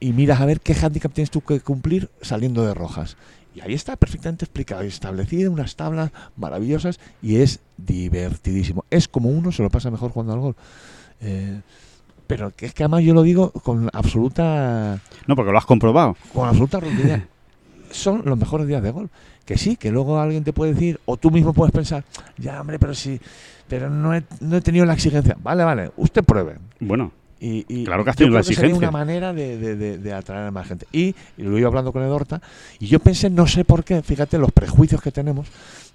[0.00, 3.16] y miras a ver qué handicap tienes tú que cumplir saliendo de rojas.
[3.54, 8.84] Y ahí está perfectamente explicado y establecido unas tablas maravillosas y es divertidísimo.
[8.90, 10.56] Es como uno se lo pasa mejor jugando al golf.
[11.20, 11.60] Eh,
[12.26, 16.16] pero es que además yo lo digo con absoluta No, porque lo has comprobado.
[16.34, 17.22] con absoluta rotundidad.
[17.90, 19.10] Son los mejores días de golf.
[19.46, 22.04] Que sí, que luego alguien te puede decir, o tú mismo puedes pensar,
[22.36, 23.20] ya hombre, pero sí,
[23.68, 25.36] pero no he, no he tenido la exigencia.
[25.40, 26.58] Vale, vale, usted pruebe.
[26.80, 30.12] Bueno, Y, y Claro que has tenido creo sería una manera de, de- de- de
[30.14, 30.86] atraer a más gente.
[30.90, 32.40] Y, y lo iba hablando con Edorta,
[32.78, 35.46] y yo pensé, no sé por qué, fíjate los prejuicios que tenemos,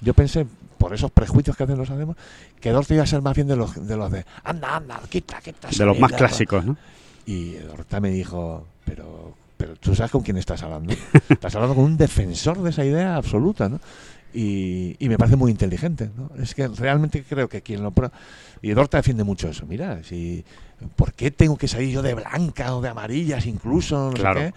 [0.01, 0.45] yo pensé,
[0.77, 2.15] por esos prejuicios que hacen los hacemos,
[2.59, 5.39] que Edorta iba a ser más bien de los de, los de anda, anda, quita,
[5.41, 5.69] quita.
[5.69, 6.27] de los más salida".
[6.27, 6.77] clásicos, ¿no?
[7.25, 10.93] Y Edorta me dijo, pero, pero tú sabes con quién estás hablando.
[11.29, 13.79] estás hablando con un defensor de esa idea absoluta, ¿no?
[14.33, 16.31] Y, y me parece muy inteligente, ¿no?
[16.41, 17.93] Es que realmente creo que quien lo...
[18.61, 19.65] Y Edorta defiende mucho eso.
[19.65, 20.43] Mira, si...
[20.95, 24.09] ¿Por qué tengo que salir yo de blanca o de amarillas incluso?
[24.09, 24.39] No sé Claro.
[24.39, 24.53] qué?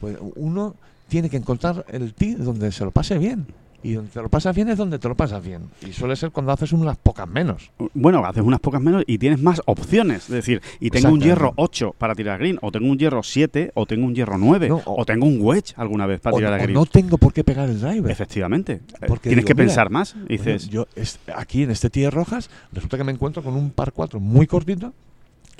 [0.00, 0.74] Pues uno
[1.08, 3.46] tiene que encontrar el tee donde se lo pase bien.
[3.82, 5.62] Y donde te lo pasas bien es donde te lo pasas bien.
[5.88, 7.70] Y suele ser cuando haces unas pocas menos.
[7.94, 10.24] Bueno, haces unas pocas menos y tienes más opciones.
[10.24, 13.70] Es decir, y tengo un hierro 8 para tirar green, o tengo un hierro 7,
[13.74, 16.38] o tengo un hierro 9, No, o, o- tengo un wedge alguna vez para O,
[16.38, 16.74] tirar a o green.
[16.74, 18.10] no tengo por qué pegar el driver.
[18.10, 18.72] Efectivamente.
[19.00, 20.16] Eh, Porque Tienes digo, que mira, pensar más.
[20.28, 23.70] Y dices, yo es- aquí en este Tierra Rojas resulta que me encuentro con un
[23.70, 24.92] par 4 muy cortito.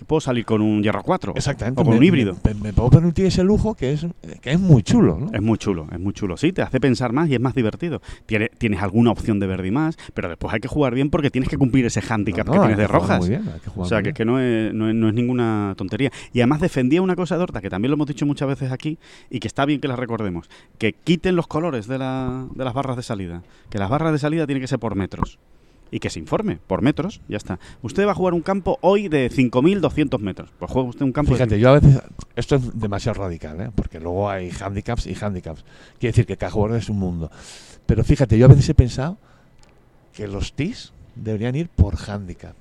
[0.05, 1.32] Puedo salir con un hierro 4.
[1.36, 1.80] Exactamente.
[1.80, 2.36] O con me- un híbrido.
[2.44, 4.07] Me, me puedo permitir ese lujo que es,
[4.40, 5.30] que es muy chulo, ¿no?
[5.32, 6.36] Es muy chulo, es muy chulo.
[6.36, 8.01] Sí, te hace pensar más y es más divertido.
[8.26, 11.30] Tiene- tienes alguna opción de verde y más, pero después hay que jugar bien porque
[11.30, 13.20] tienes que cumplir ese handicap No, que tienes de rojas.
[13.20, 14.14] Muy bien, hay que jugar O sea, que, bien.
[14.14, 16.11] que no, es, no, es, no es ninguna tontería.
[16.32, 18.99] Y además defendía una cosa de Horta, que también lo hemos dicho muchas veces aquí,
[19.30, 22.74] y que está bien que la recordemos, que quiten los colores de, la- de las
[22.74, 23.42] barras de salida.
[23.70, 25.38] Que las barras de salida tienen que ser por metros.
[25.91, 27.59] Y que se informe, por metros, ya está.
[27.82, 30.51] Usted va a jugar un campo hoy de 5.200 metros.
[30.59, 32.01] Pues juega usted un campo de Fíjate, yo a veces.
[32.36, 33.70] Esto es demasiado radical, ¿eh?
[33.74, 35.64] Porque luego hay handicaps y handicaps.
[35.99, 37.30] Quiere decir que cada jugador es un mundo.
[37.86, 39.16] Pero fíjate, yo a veces he pensado
[40.12, 42.55] que los TIS deberían ir por handicap.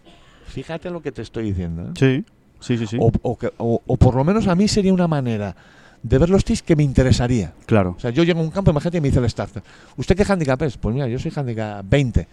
[0.47, 1.91] Fíjate lo que te estoy diciendo, ¿eh?
[1.97, 2.25] Sí,
[2.61, 2.97] sí, sí, sí.
[2.99, 5.55] O, o que- o- o por lo menos a mí sería una manera
[6.03, 7.53] de ver los TIS que me interesaría.
[7.65, 7.95] claro.
[7.97, 9.63] O sea, yo llego a un campo, imagínate, y me dice el starter,
[9.97, 10.77] ¿usted qué handicap es?
[10.77, 12.27] Pues mira, yo soy handicap 20.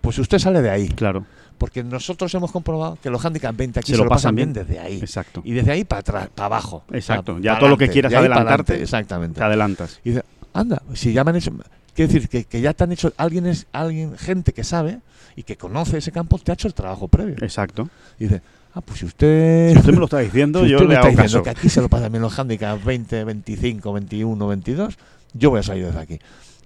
[0.00, 0.88] Pues usted sale de ahí.
[0.88, 1.24] Claro,
[1.58, 4.52] Porque nosotros hemos comprobado que los handicap 20 aquí Se se, lo pasan pasan bien
[4.52, 4.66] bien.
[4.66, 4.98] desde ahí.
[4.98, 5.42] exacto.
[5.44, 6.84] Y desde ahí para atrás, para abajo.
[6.92, 9.38] Exacto, ya todo lo que quieras adelantarte, Exactamente.
[9.38, 10.00] Te adelantas.
[10.04, 11.52] Y dice, anda, si ya me han hecho.
[11.94, 13.12] Quiere decir que, que ya te han hecho.
[13.16, 15.00] Alguien es alguien, gente que sabe
[15.36, 17.34] y que conoce ese campo, te ha hecho el trabajo previo.
[17.40, 17.88] Exacto.
[18.18, 18.42] Y dice,
[18.74, 19.72] ah, pues si usted.
[19.72, 21.42] Si usted me lo está diciendo, si yo usted me le está hago diciendo caso.
[21.42, 24.98] que aquí se lo pasan bien los handicaps 20, 25, 21, 22,
[25.34, 26.18] yo voy a salir desde aquí.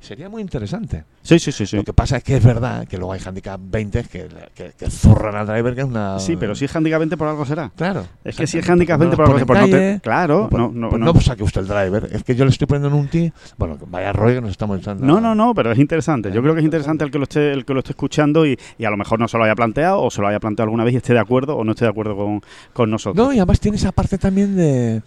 [0.04, 1.04] Sería muy interesante.
[1.22, 1.76] Sí, sí, sí, sí.
[1.76, 4.90] Lo que pasa es que es verdad que luego hay handicap 20 que, que, que
[4.90, 6.18] zurran al driver, que es una.
[6.18, 7.70] Sí, pero si es handicap 20 por algo será.
[7.74, 8.06] Claro.
[8.22, 9.46] Es que si es handicap No 20 nos por algo será.
[9.46, 11.12] Pues no te- claro, no, no, pues no.
[11.12, 12.08] no saque usted el driver.
[12.12, 13.32] Es que yo le estoy poniendo en un tee.
[13.56, 15.04] Bueno, vaya rollo que nos estamos echando.
[15.06, 16.30] No, no, no, pero es interesante.
[16.32, 18.58] Yo creo que es interesante el que lo esté, el que lo esté escuchando y,
[18.78, 20.84] y a lo mejor no se lo haya planteado o se lo haya planteado alguna
[20.84, 22.42] vez y esté de acuerdo o no esté de acuerdo con,
[22.74, 23.26] con nosotros.
[23.26, 25.02] No, y además tiene esa parte también de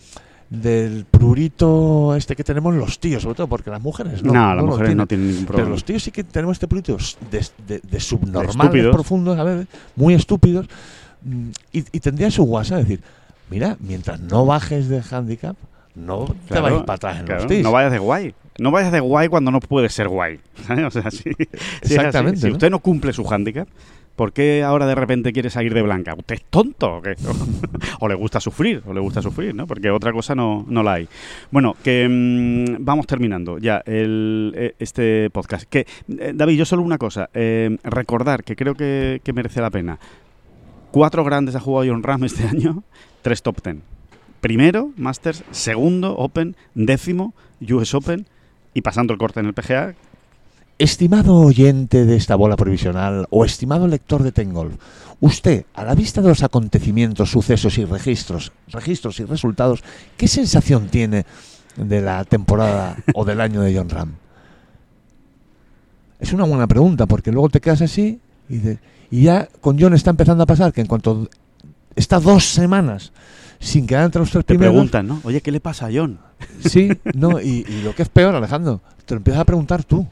[0.50, 4.32] del prurito este que tenemos los tíos, sobre todo porque las mujeres no.
[4.34, 4.98] No, las mujeres tienen.
[4.98, 5.72] no tienen ningún Pero problema.
[5.76, 6.98] los tíos sí que tenemos este prurito
[7.32, 10.68] de, de, de subnormales profundos, a veces, muy estúpidos.
[11.24, 13.02] mm, Y, y tendrían su WhatsApp decir,
[13.50, 15.56] mira, mientras no bajes de handicap,
[15.96, 17.64] no te Claro, vayas para atrás en claro, los tees.
[17.64, 18.34] no vayas de guay.
[18.60, 20.40] No vayas de guay cuando no puedes ser guay.
[20.68, 20.86] ¿sabes?
[20.86, 21.50] O sea, sí, sí es
[21.84, 21.94] así.
[21.96, 23.68] Exactamente, Si usted no cumple su handicap,
[24.18, 26.16] ¿por qué ahora de repente quiere salir de blanca?
[26.18, 27.02] ¿Usted es tonto
[28.02, 29.66] o le gusta sufrir, o le gusta sufrir, ¿no?
[29.66, 31.08] Porque otra cosa no, no la hay.
[31.52, 35.70] Bueno, que mm, vamos terminando ya eh, este podcast.
[35.70, 37.30] Que, eh, David, yo solo una cosa.
[37.34, 40.00] eh, recordar que creo que, que merece la pena.
[40.92, 42.84] Cuatro grandes ha jugado John Ram este año,
[43.22, 43.84] tres top ten.
[44.42, 48.26] Primero, Masters, segundo, Open, décimo, US Open
[48.74, 49.96] y pasando el corte en el PGA.
[50.80, 54.76] Estimado oyente de esta bola provisional o estimado lector de Tengolf,
[55.20, 59.84] usted, a la vista de los acontecimientos, sucesos y registros, registros y resultados,
[60.18, 61.26] ¿qué sensación tiene
[61.78, 64.14] de la temporada o del año de John Ram?
[66.20, 70.44] Es una buena pregunta porque luego te quedas así y ya con John está empezando
[70.44, 71.28] a pasar que en cuanto
[71.96, 73.14] está dos semanas
[73.60, 75.22] sin quedar entre los tres Te primeros, preguntan, ¿no?
[75.24, 76.20] Oye, ¿qué le pasa a John?
[76.64, 80.06] Sí, no, y, y lo que es peor, Alejandro, te lo empiezas a preguntar tú.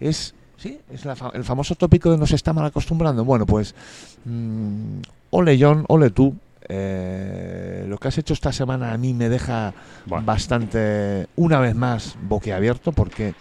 [0.00, 3.24] Es, sí, es la fa- el famoso tópico de nos está mal acostumbrando.
[3.24, 3.74] Bueno, pues,
[4.24, 4.98] mm,
[5.30, 6.34] ole John, ole tú.
[6.68, 9.72] Eh, lo que has hecho esta semana a mí me deja
[10.06, 10.26] Bueno.
[10.26, 13.34] bastante, una vez más, boquiabierto porque,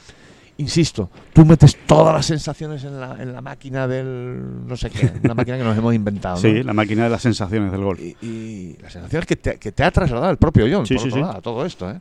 [0.57, 5.11] insisto, tú metes todas las sensaciones en la, en la máquina del, no sé qué,
[5.23, 6.35] la máquina que nos hemos inventado.
[6.35, 6.41] ¿no?
[6.41, 7.99] Sí, la máquina de las sensaciones del golf.
[7.99, 11.03] Y, y las sensaciones que te, que te ha trasladado el propio John, Sí, por
[11.03, 11.25] sí, otro sí.
[11.27, 11.99] lado, todo esto, ¿eh?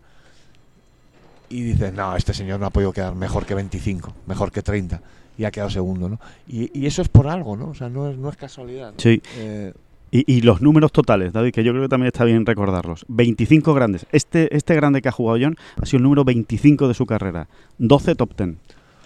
[1.55, 5.01] Y dices, no, este señor no ha podido quedar mejor que 25, mejor que 30,
[5.39, 6.19] y ha quedado segundo, ¿no?
[6.49, 7.69] Y, y eso es por algo, ¿no?
[7.69, 8.89] O sea, no es, no es casualidad.
[8.93, 8.95] ¿no?
[8.99, 9.23] Sí.
[9.37, 9.73] Eh,
[10.11, 13.05] Y, y los números totales, David, que yo creo que también está bien recordarlos.
[13.09, 14.07] 25 grandes.
[14.13, 17.49] Este, este grande que ha jugado John ha sido el número 25 de su carrera.
[17.79, 18.57] 12 top 10.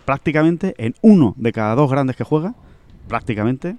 [0.04, 2.54] Prácticamente en uno de cada dos grandes que juega,
[3.08, 3.76] prácticamente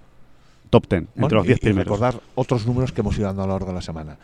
[0.70, 1.86] top 10, entre los 10 y- y primeros.
[2.00, 4.18] recordar otros números que hemos ido dando a lo largo de la semana.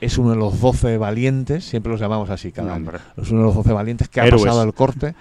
[0.00, 2.90] Es uno de los 12 valientes, siempre los llamamos así cada año.
[3.16, 5.14] Es uno de los 12 valientes que ha pasado el corte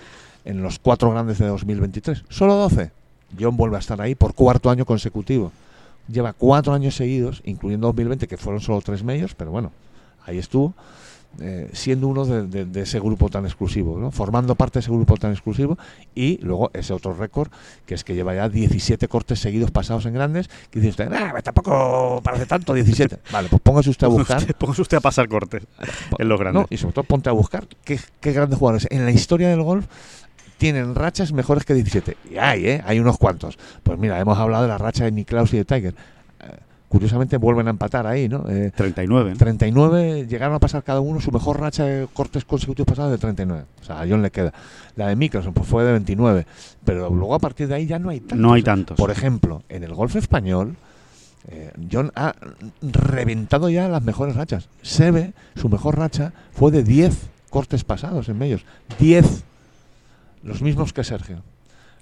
[0.45, 2.23] en los cuatro grandes de 2023.
[2.29, 2.91] Solo 12.
[3.39, 5.51] John vuelve a estar ahí por cuarto año consecutivo.
[6.07, 9.71] Lleva cuatro años seguidos, incluyendo 2020, que fueron solo tres medios, pero bueno,
[10.25, 10.73] ahí estuvo,
[11.39, 14.11] eh, siendo uno de, de- de ese grupo tan exclusivo, ¿no?
[14.11, 15.77] formando parte de ese grupo tan exclusivo.
[16.15, 17.49] Y luego ese otro récord,
[17.85, 21.33] que es que lleva ya 17 cortes seguidos pasados en grandes, que dice usted, "Ah,
[21.43, 23.19] tampoco parece tanto, 17.
[23.31, 24.55] Vale, pues póngase usted a buscar.
[24.55, 25.63] Póngase usted a pasar cortes
[26.17, 26.61] en los grandes.
[26.63, 29.61] No, y sobre todo ponte a buscar qué, qué grandes jugadores en la historia del
[29.61, 29.85] golf
[30.57, 32.17] tienen rachas mejores que 17.
[32.31, 32.83] Y hay, ¿eh?
[32.85, 33.57] Hay unos cuantos.
[33.83, 35.95] Pues mira, hemos hablado de la racha de Niklaus y de Tiger.
[36.89, 38.49] Curiosamente vuelven a empatar ahí, ¿no?
[38.49, 39.35] Eh, 39.
[39.37, 43.63] 39 llegaron a pasar cada uno su mejor racha de cortes consecutivos pasados de 39.
[43.79, 44.51] O sea, a John le queda.
[44.95, 46.47] La de Mickelson pues fue de 29.
[46.83, 48.39] Pero luego a partir de ahí ya no hay tantos.
[48.39, 48.97] No hay tantos.
[48.97, 50.77] Por ejemplo, en el golf español,
[51.47, 52.33] eh, John ha
[52.81, 54.67] reventado ya las mejores rachas.
[54.81, 58.65] Sebe, su mejor racha fue de 10 cortes pasados en medios.
[58.97, 59.43] 10.
[60.41, 61.43] Los mismos que Sergio.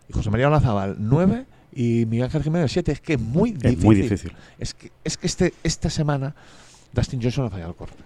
[0.07, 1.45] Y José María Olazábal, 9.
[1.80, 2.91] Y Miguel Ángel Jiménez, 7.
[2.91, 3.78] Es que es muy difícil.
[3.78, 4.32] Es muy difícil.
[4.57, 6.34] Es que, es que este, esta semana
[6.91, 8.03] Dustin Johnson ha fallado el corte.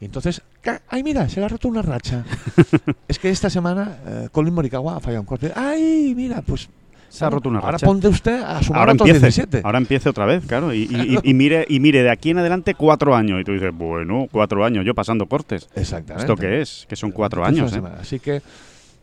[0.00, 0.42] Y entonces,
[0.88, 1.28] ¡ay, mira!
[1.28, 2.24] Se le ha roto una racha.
[3.08, 5.52] es que esta semana eh, Colin Morikawa ha fallado un corte.
[5.54, 6.42] ¡Ay, mira!
[6.42, 6.68] Pues
[7.08, 7.86] Se ha roto una ahora racha.
[7.86, 9.60] ponte usted a sumar Ahora otros empiece, 17.
[9.64, 10.74] ahora empiece otra vez, claro.
[10.74, 13.40] Y, y- y- y mire, y mire, de aquí en adelante cuatro años.
[13.40, 15.68] Y tú dices, bueno, cuatro años, yo pasando cortes.
[15.76, 16.24] Exactamente.
[16.30, 16.84] ¿Esto qué es?
[16.88, 17.96] Que son cuatro Entonces, años, ¿eh?
[18.00, 18.42] Así que,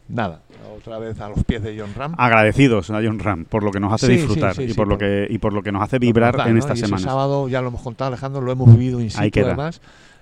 [0.10, 0.42] nada,
[0.78, 2.14] otra vez a los pies de John Ram.
[2.18, 4.74] Agradecidos a John Ram por lo que nos hace Sí, disfrutar sí, sí, y, sí,
[4.76, 6.60] por lo que, y por lo que nos hace vibrar Verdad, en ¿no?
[6.60, 7.02] estas semanas.
[7.04, 9.48] sábado, ya lo hemos contado, Alejandro, lo hemos vivido in situ, Ahí queda.
[9.48, 9.80] además.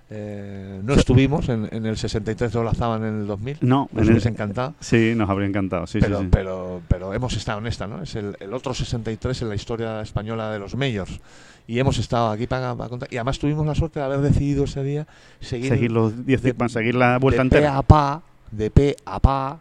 [0.10, 3.58] Eh, no estuvimos en, en el 63 de Olazábal en el 2000.
[3.60, 4.74] No, Nos en el- encantado.
[4.80, 5.86] sí, nos habría encantado.
[5.86, 6.30] Sí, pero, sí, sí.
[6.32, 8.02] pero, pero hemos estado en esta, ¿no?
[8.02, 11.20] Es el, el otro 63 en la historia española de los majors.
[11.68, 13.10] Y hemos estado aquí para, para contar.
[13.12, 15.06] Y además tuvimos la suerte de haber decidido ese día
[15.42, 17.78] seguir, seguir los 10 de- para seguir la vuelta de pe entera.
[17.78, 18.22] a pa,
[18.52, 19.60] de pe a pa.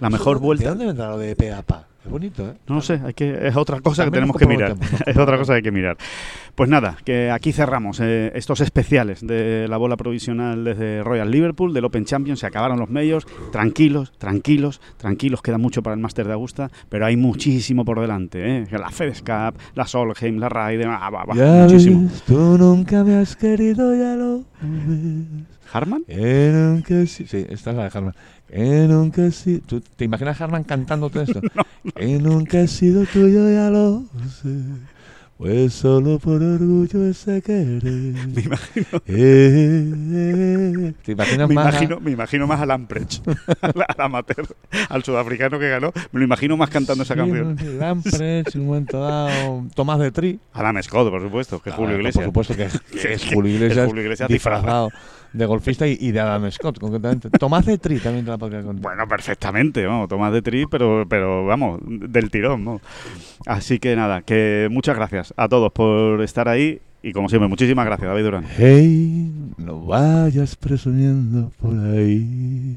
[0.00, 0.64] La mejor Eso, vuelta.
[0.64, 1.86] ¿De dónde vendrá lo de pe a pa?
[2.04, 2.54] Es bonito, ¿eh?
[2.66, 4.74] No lo sé, hay que, es otra cosa que También tenemos nos que mirar.
[5.06, 5.98] es otra cosa que hay que mirar.
[6.54, 11.74] Pues nada, que aquí cerramos eh, estos especiales de la bola provisional desde Royal Liverpool,
[11.74, 12.40] del Open Champions.
[12.40, 13.26] Se acabaron los medios.
[13.52, 15.42] Tranquilos, tranquilos, tranquilos.
[15.42, 18.62] Queda mucho para el Máster de Augusta, pero hay muchísimo por delante.
[18.62, 18.66] ¿eh?
[18.70, 20.88] La FedEx Cup, la Solheim, la Ryder.
[20.88, 22.08] ah, va, va, muchísimo.
[22.08, 25.59] ves, tú nunca me has querido, ya lo ves.
[25.72, 26.04] ¿Harman?
[26.08, 28.14] Nunca si- Sí, esta es la de Harman.
[28.52, 29.60] He sido.
[29.66, 31.40] ¿Tú ¿Te imaginas Harman cantando todo esto?
[31.96, 34.04] Que nunca he sido tuyo, ya lo
[34.42, 34.48] sé.
[35.38, 37.82] Pues solo por orgullo ese querer.
[37.84, 40.92] Me imagino, Eh, eh.
[41.02, 41.66] ¿Te imaginas me más?
[41.66, 43.26] a- imagino, me imagino más a Lamprecht,
[43.62, 44.46] al, al amateur,
[44.90, 45.92] al sudafricano que ganó.
[46.12, 47.54] Me lo imagino más cantando esa Sí, canción.
[47.54, 49.64] no sé, Lamprecht, en un momento dado.
[49.74, 50.38] Tomás de Tri.
[50.52, 52.24] Adam Scott, por supuesto, que Ah, Julio Por Iglesias.
[52.26, 52.68] supuesto que,
[53.00, 54.90] que es Que Julio es Iglesias, Julio Iglesias disfrazado
[55.32, 57.30] de golfista y, y de Adam Scott, concretamente.
[57.30, 58.82] Tomás de Tri también te la podría contar.
[58.82, 62.80] Bueno, perfectamente, vamos, Tomás de Tri, pero, pero vamos, del tirón, ¿no?
[63.46, 67.86] Así que nada, que muchas gracias a todos por estar ahí y como siempre, muchísimas
[67.86, 68.44] gracias, David Durán.
[68.58, 72.76] Hey, no vayas presumiendo por ahí.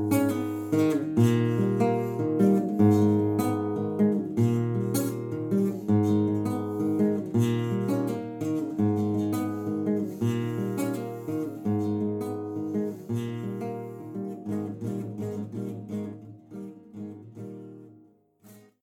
[0.71, 1.10] Mm-hmm.